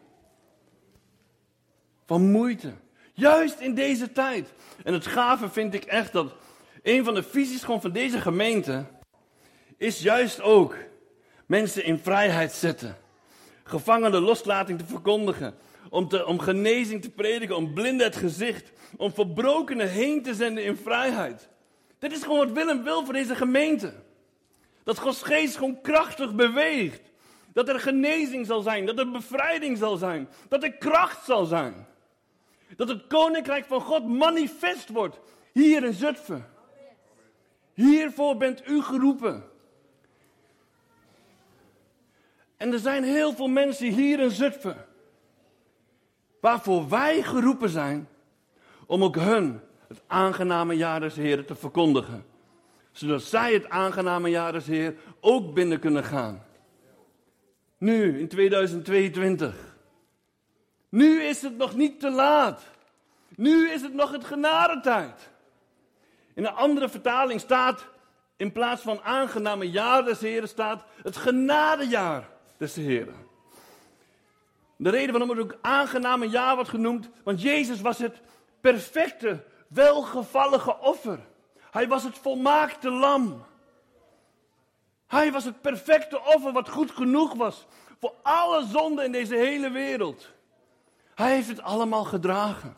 [2.06, 2.72] van moeite.
[3.12, 4.52] Juist in deze tijd.
[4.84, 6.34] En het gave vind ik echt dat
[6.84, 8.84] een van de visies gewoon van deze gemeente
[9.76, 10.76] is juist ook
[11.46, 12.96] mensen in vrijheid zetten.
[13.62, 15.54] Gevangenen loslating te verkondigen.
[15.90, 18.72] Om, te, om genezing te prediken, om blinden het gezicht.
[18.96, 21.48] Om verbrokenen heen te zenden in vrijheid.
[21.98, 23.92] Dit is gewoon wat Willem wil voor deze gemeente.
[24.82, 27.12] Dat Gods geest gewoon krachtig beweegt.
[27.52, 31.86] Dat er genezing zal zijn, dat er bevrijding zal zijn, dat er kracht zal zijn.
[32.76, 35.20] Dat het koninkrijk van God manifest wordt
[35.52, 36.52] hier in Zutphen.
[37.74, 39.44] Hiervoor bent u geroepen.
[42.56, 44.86] En er zijn heel veel mensen hier in Zutphen.
[46.40, 48.08] Waarvoor wij geroepen zijn
[48.86, 52.24] om ook hun het aangename jaar des Heeren te verkondigen.
[52.92, 56.44] Zodat zij het aangename jaar des Heer ook binnen kunnen gaan.
[57.78, 59.76] Nu, in 2022.
[60.88, 62.62] Nu is het nog niet te laat.
[63.36, 65.30] Nu is het nog het genadetijd.
[66.34, 67.86] In een andere vertaling staat,
[68.36, 73.26] in plaats van aangename jaar des Heren, staat het genadejaar des Heren.
[74.76, 78.20] De reden waarom het ook aangename jaar wordt genoemd, want Jezus was het
[78.60, 81.18] perfecte, welgevallige offer.
[81.70, 83.44] Hij was het volmaakte lam.
[85.06, 87.66] Hij was het perfecte offer wat goed genoeg was
[88.00, 90.30] voor alle zonden in deze hele wereld.
[91.14, 92.76] Hij heeft het allemaal gedragen.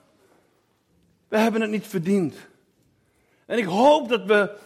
[1.28, 2.34] We hebben het niet verdiend.
[3.46, 4.56] En ik hoop dat we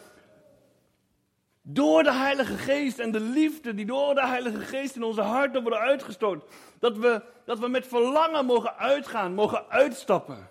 [1.63, 5.63] door de Heilige Geest en de liefde die door de Heilige Geest in onze harten
[5.63, 6.45] worden uitgestoot,
[6.79, 10.49] dat we, dat we met verlangen mogen uitgaan, mogen uitstappen.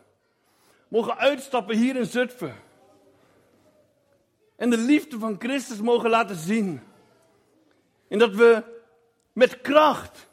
[0.87, 2.55] Mogen uitstappen hier in Zutphen.
[4.55, 6.81] En de liefde van Christus mogen laten zien.
[8.07, 8.63] En dat we
[9.33, 10.27] met kracht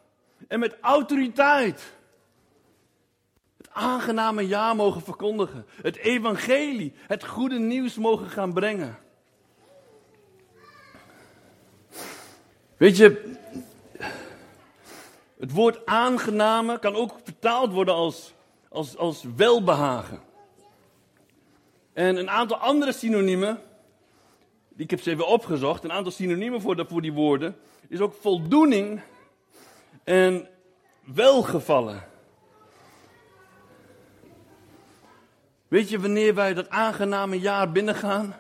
[0.48, 1.95] en met autoriteit
[3.76, 5.66] aangename ja mogen verkondigen.
[5.82, 8.98] Het evangelie, het goede nieuws mogen gaan brengen.
[12.76, 13.34] Weet je,
[15.38, 18.34] het woord aangename kan ook vertaald worden als,
[18.68, 20.20] als, als welbehagen.
[21.92, 23.60] En een aantal andere synoniemen,
[24.68, 27.56] die ik heb ze even opgezocht, een aantal synoniemen voor, voor die woorden,
[27.88, 29.00] is ook voldoening
[30.04, 30.48] en
[31.04, 32.14] welgevallen.
[35.68, 38.37] Weet je wanneer wij dat aangename jaar binnengaan?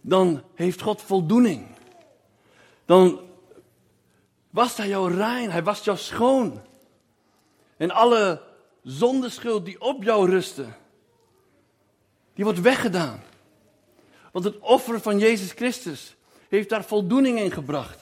[0.00, 1.66] Dan heeft God voldoening.
[2.84, 3.20] Dan
[4.50, 6.60] wast hij jou rein, hij wast jou schoon.
[7.76, 8.42] En alle
[8.82, 10.66] zondeschuld die op jou rustte,
[12.34, 13.22] die wordt weggedaan.
[14.32, 16.16] Want het offer van Jezus Christus
[16.48, 18.01] heeft daar voldoening in gebracht.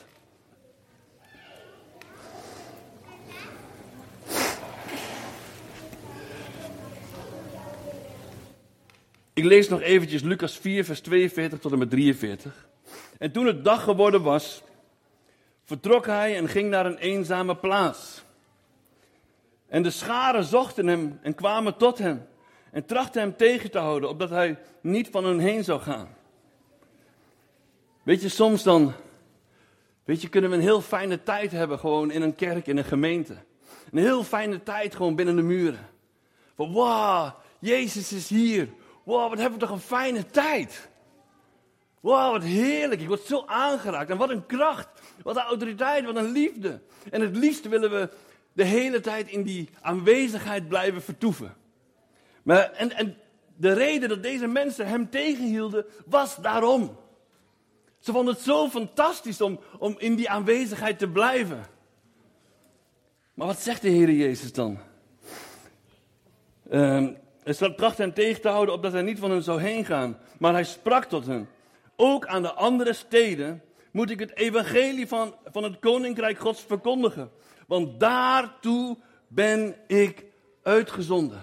[9.32, 12.68] Ik lees nog eventjes Lucas 4, vers 42 tot en met 43.
[13.18, 14.62] En toen het dag geworden was,
[15.64, 18.24] vertrok hij en ging naar een eenzame plaats.
[19.68, 22.26] En de scharen zochten hem en kwamen tot hem
[22.72, 26.08] en trachtten hem tegen te houden, opdat hij niet van hen heen zou gaan.
[28.02, 28.92] Weet je, soms dan,
[30.04, 32.84] weet je, kunnen we een heel fijne tijd hebben gewoon in een kerk, in een
[32.84, 33.36] gemeente.
[33.92, 35.88] Een heel fijne tijd gewoon binnen de muren.
[36.56, 38.68] Van, Jezus is hier.
[39.02, 40.88] Wow, wat hebben we toch een fijne tijd.
[42.00, 43.00] Wow, wat heerlijk.
[43.00, 44.10] Ik word zo aangeraakt.
[44.10, 44.88] En wat een kracht.
[45.22, 46.80] Wat een autoriteit, wat een liefde.
[47.10, 48.08] En het liefst willen we
[48.52, 51.54] de hele tijd in die aanwezigheid blijven vertoeven.
[52.42, 53.16] Maar, en, en
[53.56, 56.96] de reden dat deze mensen hem tegenhielden, was daarom.
[57.98, 61.66] Ze vonden het zo fantastisch om, om in die aanwezigheid te blijven.
[63.34, 64.78] Maar wat zegt de Heer Jezus dan?
[66.72, 67.16] Um,
[67.58, 70.18] hij tracht hen tegen te houden opdat hij niet van hen zou heen gaan.
[70.38, 71.48] Maar hij sprak tot hen.
[71.96, 77.30] Ook aan de andere steden moet ik het evangelie van, van het koninkrijk Gods verkondigen.
[77.66, 78.96] Want daartoe
[79.28, 80.24] ben ik
[80.62, 81.42] uitgezonden.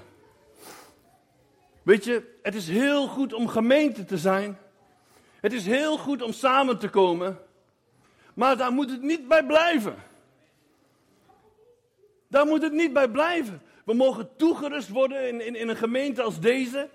[1.83, 4.57] Weet je, het is heel goed om gemeente te zijn.
[5.41, 7.39] Het is heel goed om samen te komen.
[8.33, 9.95] Maar daar moet het niet bij blijven.
[12.27, 13.61] Daar moet het niet bij blijven.
[13.87, 16.89] We mogen toegerust worden in, in, in een gemeente als deze.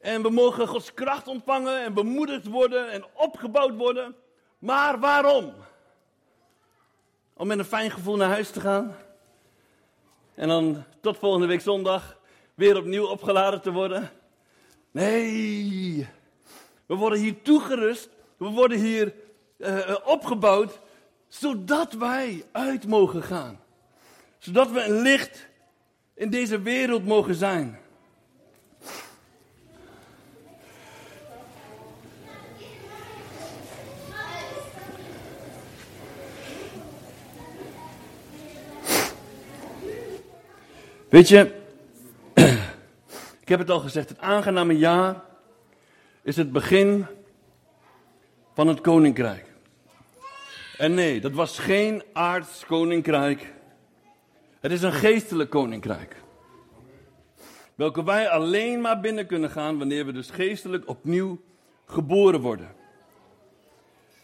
[0.00, 4.14] En we mogen Gods kracht ontvangen en bemoedigd worden en opgebouwd worden.
[4.58, 5.54] Maar waarom?
[7.34, 8.96] Om met een fijn gevoel naar huis te gaan.
[10.34, 12.18] En dan tot volgende week zondag
[12.54, 14.10] weer opnieuw opgeladen te worden.
[14.90, 16.08] Nee,
[16.86, 18.08] we worden hier toegerust.
[18.36, 19.14] We worden hier
[19.58, 20.80] uh, opgebouwd.
[21.28, 23.60] Zodat wij uit mogen gaan.
[24.38, 25.50] Zodat we een licht
[26.22, 27.78] in deze wereld mogen zijn.
[41.08, 41.54] Weet je,
[43.42, 45.22] ik heb het al gezegd, het aangename jaar
[46.22, 47.06] is het begin
[48.54, 49.44] van het koninkrijk.
[50.78, 53.52] En nee, dat was geen aards koninkrijk.
[54.62, 56.16] Het is een geestelijk koninkrijk.
[57.74, 61.40] Welke wij alleen maar binnen kunnen gaan wanneer we dus geestelijk opnieuw
[61.84, 62.74] geboren worden.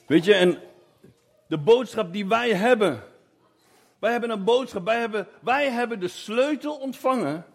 [0.06, 0.58] Weet je, en
[1.46, 3.02] de boodschap die wij hebben.
[3.98, 7.46] Wij hebben een boodschap, wij hebben, wij hebben de sleutel ontvangen.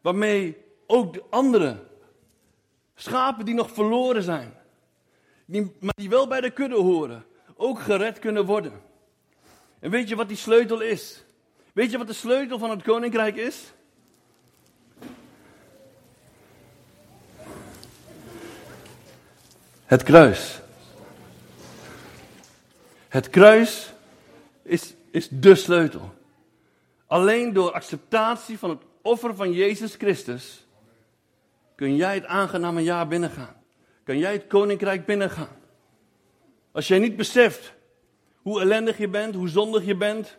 [0.00, 1.86] Waarmee ook de andere
[2.94, 4.54] schapen die nog verloren zijn.
[5.44, 7.24] Die, maar die wel bij de kudde horen.
[7.56, 8.82] Ook gered kunnen worden.
[9.78, 11.23] En weet je wat die sleutel is?
[11.74, 13.72] Weet je wat de sleutel van het koninkrijk is?
[19.84, 20.60] Het kruis.
[23.08, 23.92] Het kruis
[24.62, 26.14] is, is de sleutel.
[27.06, 30.66] Alleen door acceptatie van het offer van Jezus Christus
[31.74, 33.62] kun jij het aangename jaar binnengaan.
[34.04, 35.56] Kun jij het koninkrijk binnengaan.
[36.72, 37.72] Als jij niet beseft
[38.42, 40.36] hoe ellendig je bent, hoe zondig je bent,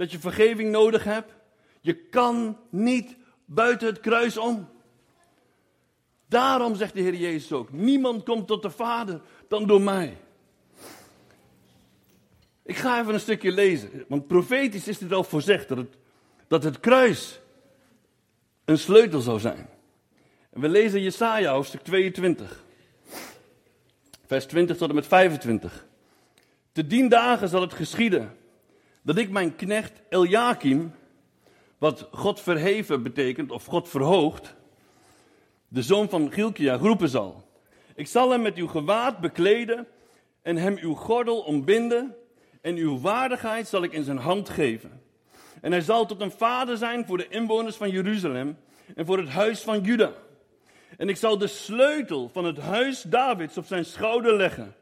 [0.00, 1.32] dat je vergeving nodig hebt,
[1.80, 4.68] je kan niet buiten het kruis om.
[6.28, 10.16] Daarom zegt de Heer Jezus ook: niemand komt tot de Vader dan door mij.
[12.62, 15.96] Ik ga even een stukje lezen, want profetisch is dit al voorzegd dat het,
[16.48, 17.40] dat het kruis
[18.64, 19.68] een sleutel zou zijn.
[20.50, 22.64] En we lezen Jesaja hoofdstuk 22,
[24.26, 25.86] vers 20 tot en met 25.
[26.72, 28.38] Te dien dagen zal het geschieden
[29.02, 30.94] dat ik mijn knecht Eljakim,
[31.78, 34.54] wat God verheven betekent of God verhoogt,
[35.68, 37.48] de zoon van Gilkia, roepen zal.
[37.94, 39.86] Ik zal hem met uw gewaad bekleden
[40.42, 42.14] en hem uw gordel ombinden
[42.60, 45.02] en uw waardigheid zal ik in zijn hand geven.
[45.60, 48.58] En hij zal tot een vader zijn voor de inwoners van Jeruzalem
[48.94, 50.12] en voor het huis van Juda.
[50.96, 54.74] En ik zal de sleutel van het huis Davids op zijn schouder leggen.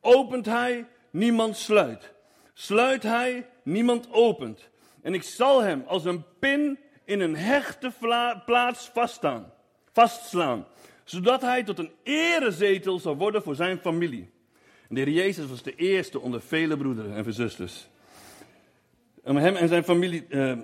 [0.00, 2.12] Opent hij, niemand sluit.
[2.60, 4.68] Sluit hij, niemand opent.
[5.02, 7.92] En ik zal hem als een pin in een hechte
[8.44, 9.52] plaats vaststaan
[9.92, 10.66] vastslaan,
[11.04, 14.30] zodat hij tot een erezetel zal worden voor zijn familie.
[14.88, 17.88] En de Heer Jezus was de eerste onder vele broederen en zusters.
[19.24, 20.58] Om hem en zijn familie, uh,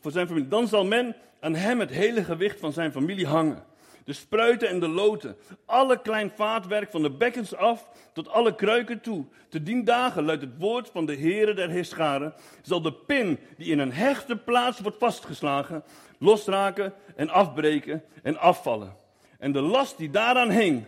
[0.00, 0.48] voor zijn familie.
[0.48, 3.64] Dan zal men aan hem het hele gewicht van zijn familie hangen.
[4.04, 9.00] De spruiten en de loten, alle klein vaatwerk van de bekkens af tot alle kruiken
[9.00, 9.24] toe.
[9.48, 13.70] Te dien dagen luidt het woord van de Heere der Heerscharen, zal de pin die
[13.70, 15.82] in een hechte plaats wordt vastgeslagen,
[16.18, 18.96] losraken en afbreken en afvallen.
[19.38, 20.84] En de last die daaraan hing,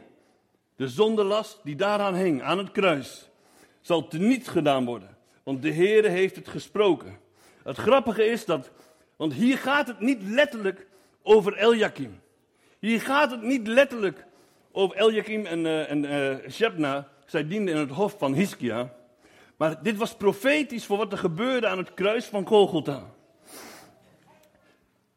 [0.76, 3.30] de zondelast die daaraan hing, aan het kruis,
[3.80, 5.16] zal teniet gedaan worden.
[5.42, 7.18] Want de Heere heeft het gesproken.
[7.62, 8.70] Het grappige is dat,
[9.16, 10.86] want hier gaat het niet letterlijk
[11.22, 12.20] over Eljakim.
[12.82, 14.24] Hier gaat het niet letterlijk
[14.72, 17.08] over Eljakim en, uh, en uh, Shebna.
[17.26, 18.92] Zij dienden in het hof van Hiskia.
[19.56, 23.10] Maar dit was profetisch voor wat er gebeurde aan het kruis van Golgotha.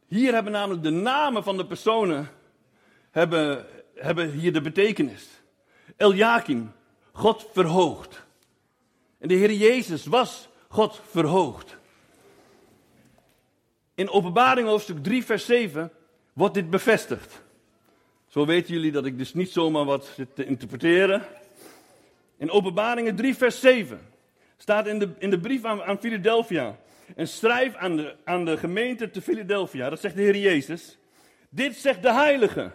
[0.07, 2.29] Hier hebben namelijk de namen van de personen
[3.11, 5.27] hebben, hebben hier de betekenis.
[5.97, 6.71] Eljakim,
[7.11, 8.25] God verhoogd.
[9.19, 11.77] En de Heer Jezus was God verhoogd.
[13.95, 15.91] In Openbaring hoofdstuk 3, vers 7
[16.33, 17.43] wordt dit bevestigd.
[18.35, 21.23] Zo weten jullie dat ik dus niet zomaar wat zit te interpreteren.
[22.37, 23.99] In Openbaringen 3, vers 7
[24.57, 26.79] staat in de, in de brief aan, aan Philadelphia.
[27.15, 30.97] En schrijf aan de, aan de gemeente te Philadelphia, dat zegt de Heer Jezus.
[31.49, 32.71] Dit zegt de Heilige,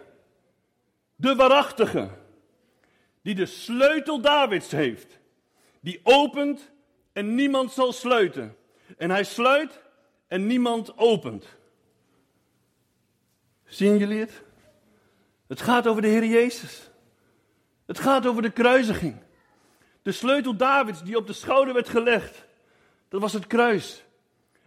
[1.15, 2.09] de Waarachtige,
[3.21, 5.19] die de sleutel Davids heeft.
[5.79, 6.71] Die opent
[7.13, 8.55] en niemand zal sluiten.
[8.97, 9.81] En hij sluit
[10.27, 11.45] en niemand opent.
[13.65, 14.49] Zien jullie het?
[15.51, 16.89] Het gaat over de Heer Jezus.
[17.85, 19.15] Het gaat over de kruisiging.
[20.01, 22.45] De sleutel Davids die op de schouder werd gelegd,
[23.09, 24.03] dat was het kruis.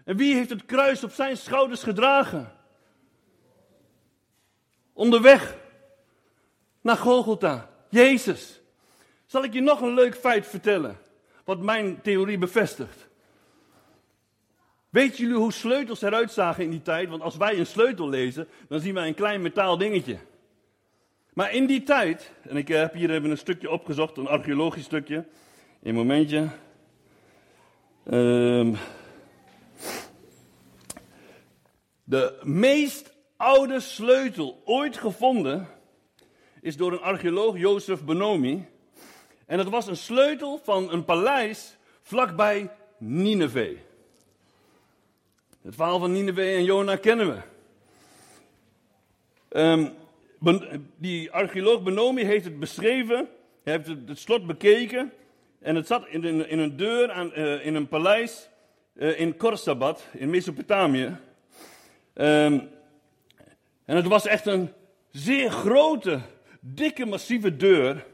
[0.05, 2.53] En wie heeft het kruis op zijn schouders gedragen?
[4.93, 5.57] Onderweg
[6.80, 7.70] naar Golgotha.
[7.89, 8.61] Jezus.
[9.26, 10.99] Zal ik je nog een leuk feit vertellen,
[11.45, 13.09] wat mijn theorie bevestigt?
[14.91, 17.09] Weet jullie hoe sleutels eruit zagen in die tijd?
[17.09, 20.18] Want als wij een sleutel lezen, dan zien wij een klein metaal dingetje.
[21.35, 25.26] Maar in die tijd, en ik heb hier even een stukje opgezocht, een archeologisch stukje.
[25.82, 26.49] Een momentje.
[28.11, 28.76] Um,
[32.05, 35.68] de meest oude sleutel ooit gevonden
[36.61, 38.66] is door een archeoloog, Jozef Bonomi.
[39.47, 43.78] En dat was een sleutel van een paleis vlakbij Nineveh.
[45.62, 47.43] Het verhaal van Nineveh en Jona kennen we.
[49.61, 49.93] Um,
[50.97, 53.29] die archeoloog Benomi heeft het beschreven.
[53.63, 55.13] Heeft het, slot bekeken.
[55.61, 58.49] En het zat in een, deur aan, uh, in een paleis
[58.95, 61.17] uh, in Korsabat, in Mesopotamië.
[62.15, 62.69] Um,
[63.85, 64.73] en het was echt een
[65.11, 66.21] zeer grote,
[66.61, 68.07] dikke, massieve deur.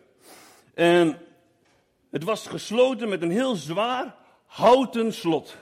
[0.75, 1.19] En
[2.11, 4.15] het was gesloten met een heel zwaar
[4.47, 5.57] houten slot.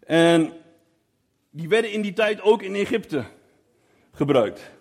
[0.00, 0.52] En
[1.50, 3.24] die werden in die tijd ook in Egypte
[4.12, 4.72] gebruikt.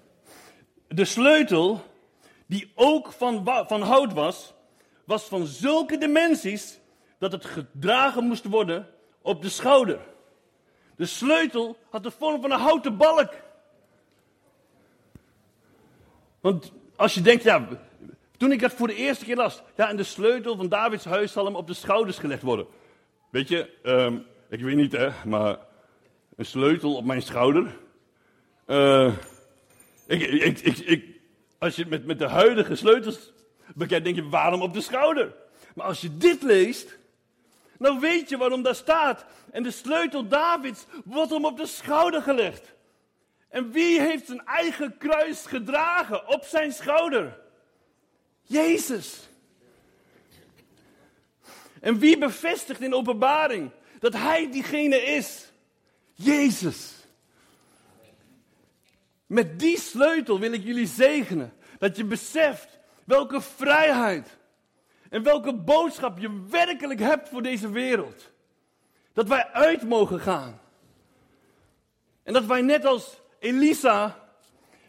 [0.94, 1.82] De sleutel,
[2.46, 4.54] die ook van, van hout was,
[5.06, 6.80] was van zulke dimensies
[7.18, 8.88] dat het gedragen moest worden
[9.22, 10.00] op de schouder.
[10.96, 13.34] De sleutel had de vorm van een houten balk.
[16.40, 17.68] Want als je denkt, ja,
[18.38, 21.32] toen ik dat voor de eerste keer las, ja, en de sleutel van Davids huis
[21.32, 22.68] zal hem op de schouders gelegd worden.
[23.30, 25.58] Weet je, um, ik weet niet hè, maar
[26.36, 27.78] een sleutel op mijn schouder.
[28.68, 29.14] Uh,
[30.08, 30.22] ik,
[30.62, 31.06] ik, ik,
[31.58, 33.34] als je het met, met de huidige sleutels
[33.76, 35.34] bekijkt, denk je, waarom op de schouder?
[35.76, 36.98] Maar als je dit leest,
[37.78, 39.26] dan weet je waarom daar staat.
[39.52, 42.74] En de sleutel Davids wordt hem op de schouder gelegd.
[43.50, 47.40] En wie heeft zijn eigen kruis gedragen op zijn schouder?
[48.42, 49.30] Jezus.
[51.82, 55.52] En wie bevestigt in openbaring dat hij diegene is?
[56.14, 56.94] Jezus.
[59.34, 61.54] Met die sleutel wil ik jullie zegenen.
[61.80, 64.38] Dat je beseft welke vrijheid
[65.10, 68.32] en welke boodschap je werkelijk hebt voor deze wereld.
[69.14, 70.62] Dat wij uit mogen gaan.
[72.24, 74.20] En dat wij net als Elisa,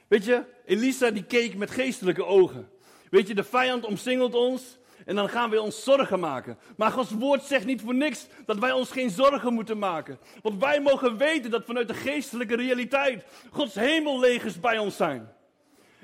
[0.09, 2.70] weet je, Elisa die keek met geestelijke ogen.
[3.11, 6.59] Weet je, de vijand omsingelt ons en dan gaan we ons zorgen maken.
[6.76, 10.18] Maar Gods woord zegt niet voor niks dat wij ons geen zorgen moeten maken.
[10.42, 15.32] Want wij mogen weten dat vanuit de geestelijke realiteit Gods hemellegers bij ons zijn.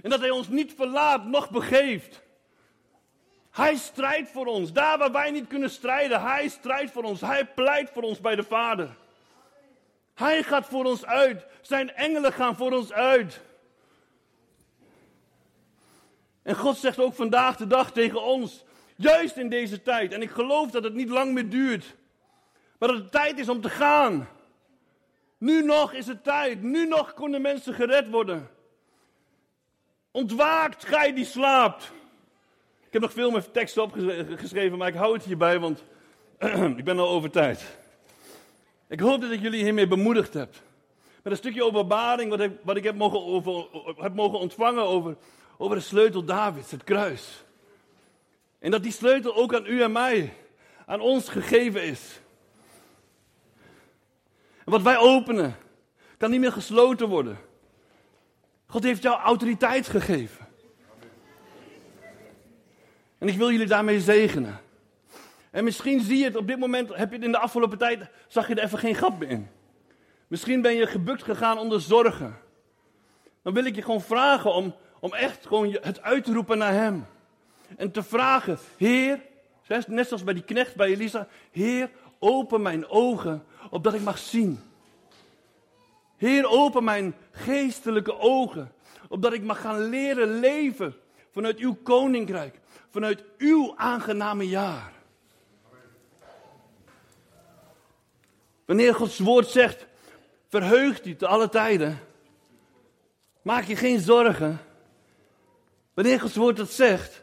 [0.03, 2.22] En dat Hij ons niet verlaat, nog begeeft.
[3.51, 4.72] Hij strijdt voor ons.
[4.72, 7.20] Daar waar wij niet kunnen strijden, Hij strijdt voor ons.
[7.20, 8.96] Hij pleit voor ons bij de Vader.
[10.14, 11.46] Hij gaat voor ons uit.
[11.61, 13.40] Zijn engelen gaan voor ons uit.
[16.42, 18.64] En God zegt ook vandaag de dag tegen ons:
[19.01, 20.12] Juist in deze tijd.
[20.12, 21.96] En ik geloof dat het niet lang meer duurt.
[22.78, 24.28] Maar dat het tijd is om te gaan.
[25.38, 26.62] Nu nog is het tijd.
[26.62, 28.51] Nu nog kunnen mensen gered worden.
[30.11, 31.92] Ontwaakt, gij die slaapt.
[32.86, 35.84] Ik heb nog veel meer teksten opgeschreven, maar ik hou het hierbij, want
[36.78, 37.78] ik ben al over tijd.
[38.88, 40.55] Ik hoop dat ik jullie hiermee bemoedigd heb.
[41.22, 45.16] Met een stukje openbaring wat ik, wat ik heb, mogen over, heb mogen ontvangen over,
[45.57, 47.44] over de sleutel Davids, het kruis.
[48.61, 50.34] En dat die sleutel ook aan u en mij,
[50.86, 52.20] aan ons gegeven is.
[54.64, 55.56] En wat wij openen,
[56.16, 57.38] kan niet meer gesloten worden.
[58.66, 60.48] God heeft jou autoriteit gegeven.
[63.18, 64.61] En ik wil jullie daarmee zegenen.
[65.50, 68.48] En misschien zie je het op dit moment, heb je in de afgelopen tijd, zag
[68.48, 69.48] je er even geen gat meer in.
[70.26, 72.38] Misschien ben je gebukt gegaan onder zorgen.
[73.42, 76.72] Dan wil ik je gewoon vragen om, om echt gewoon het uit te roepen naar
[76.72, 77.06] Hem.
[77.76, 79.20] En te vragen, Heer,
[79.86, 84.60] net zoals bij die knecht bij Elisa, Heer, open mijn ogen, opdat ik mag zien.
[86.16, 88.72] Heer, open mijn geestelijke ogen,
[89.08, 90.94] opdat ik mag gaan leren leven
[91.32, 92.60] vanuit uw koninkrijk,
[92.90, 94.92] vanuit uw aangename jaar.
[98.64, 99.86] Wanneer Gods woord zegt,
[100.48, 101.98] verheugt u te alle tijden,
[103.42, 104.58] maak je geen zorgen.
[105.94, 107.22] Wanneer Gods woord dat zegt,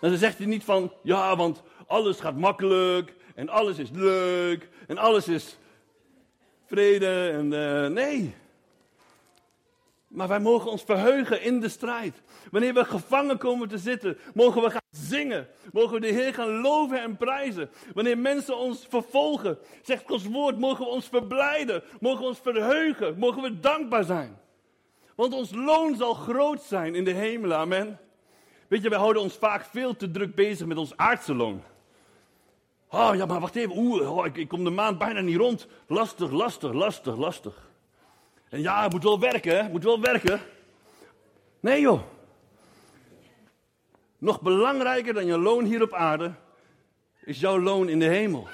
[0.00, 4.98] dan zegt hij niet van, ja, want alles gaat makkelijk en alles is leuk en
[4.98, 5.58] alles is
[6.66, 8.34] vrede en uh, nee.
[10.08, 12.22] Maar wij mogen ons verheugen in de strijd.
[12.50, 15.48] Wanneer we gevangen komen te zitten, mogen we gaan zingen.
[15.72, 17.70] Mogen we de Heer gaan loven en prijzen.
[17.94, 21.82] Wanneer mensen ons vervolgen, zegt Gods woord, mogen we ons verblijden.
[22.00, 23.18] Mogen we ons verheugen.
[23.18, 24.38] Mogen we dankbaar zijn.
[25.14, 27.52] Want ons loon zal groot zijn in de hemel.
[27.52, 27.98] Amen.
[28.70, 31.62] Weet je, wij houden ons vaak veel te druk bezig met ons aardse loon.
[32.88, 33.76] Oh ja, maar wacht even.
[33.76, 35.66] Oeh, oh, ik, ik kom de maand bijna niet rond.
[35.86, 37.70] Lastig, lastig, lastig, lastig.
[38.48, 39.68] En ja, het moet wel werken, hè?
[39.68, 40.40] Moet wel werken.
[41.60, 42.00] Nee, joh.
[44.18, 46.32] Nog belangrijker dan je loon hier op aarde
[47.24, 48.48] is jouw loon in de hemel.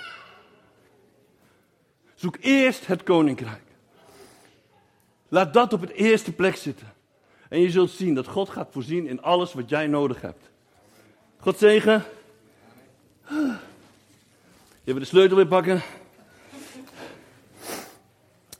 [2.14, 3.64] Zoek eerst het koninkrijk.
[5.28, 6.95] Laat dat op het eerste plek zitten.
[7.48, 10.50] En je zult zien dat God gaat voorzien in alles wat jij nodig hebt.
[11.38, 12.04] God zegen.
[14.84, 15.82] Hebt de sleutel weer pakken.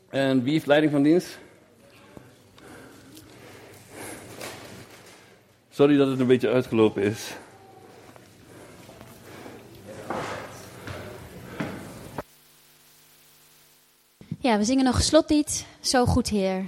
[0.09, 1.39] En wie heeft leiding van dienst?
[5.71, 7.35] Sorry dat het een beetje uitgelopen is.
[14.39, 15.67] Ja, we zingen nog slotlied.
[15.81, 16.65] Zo goed, Heer.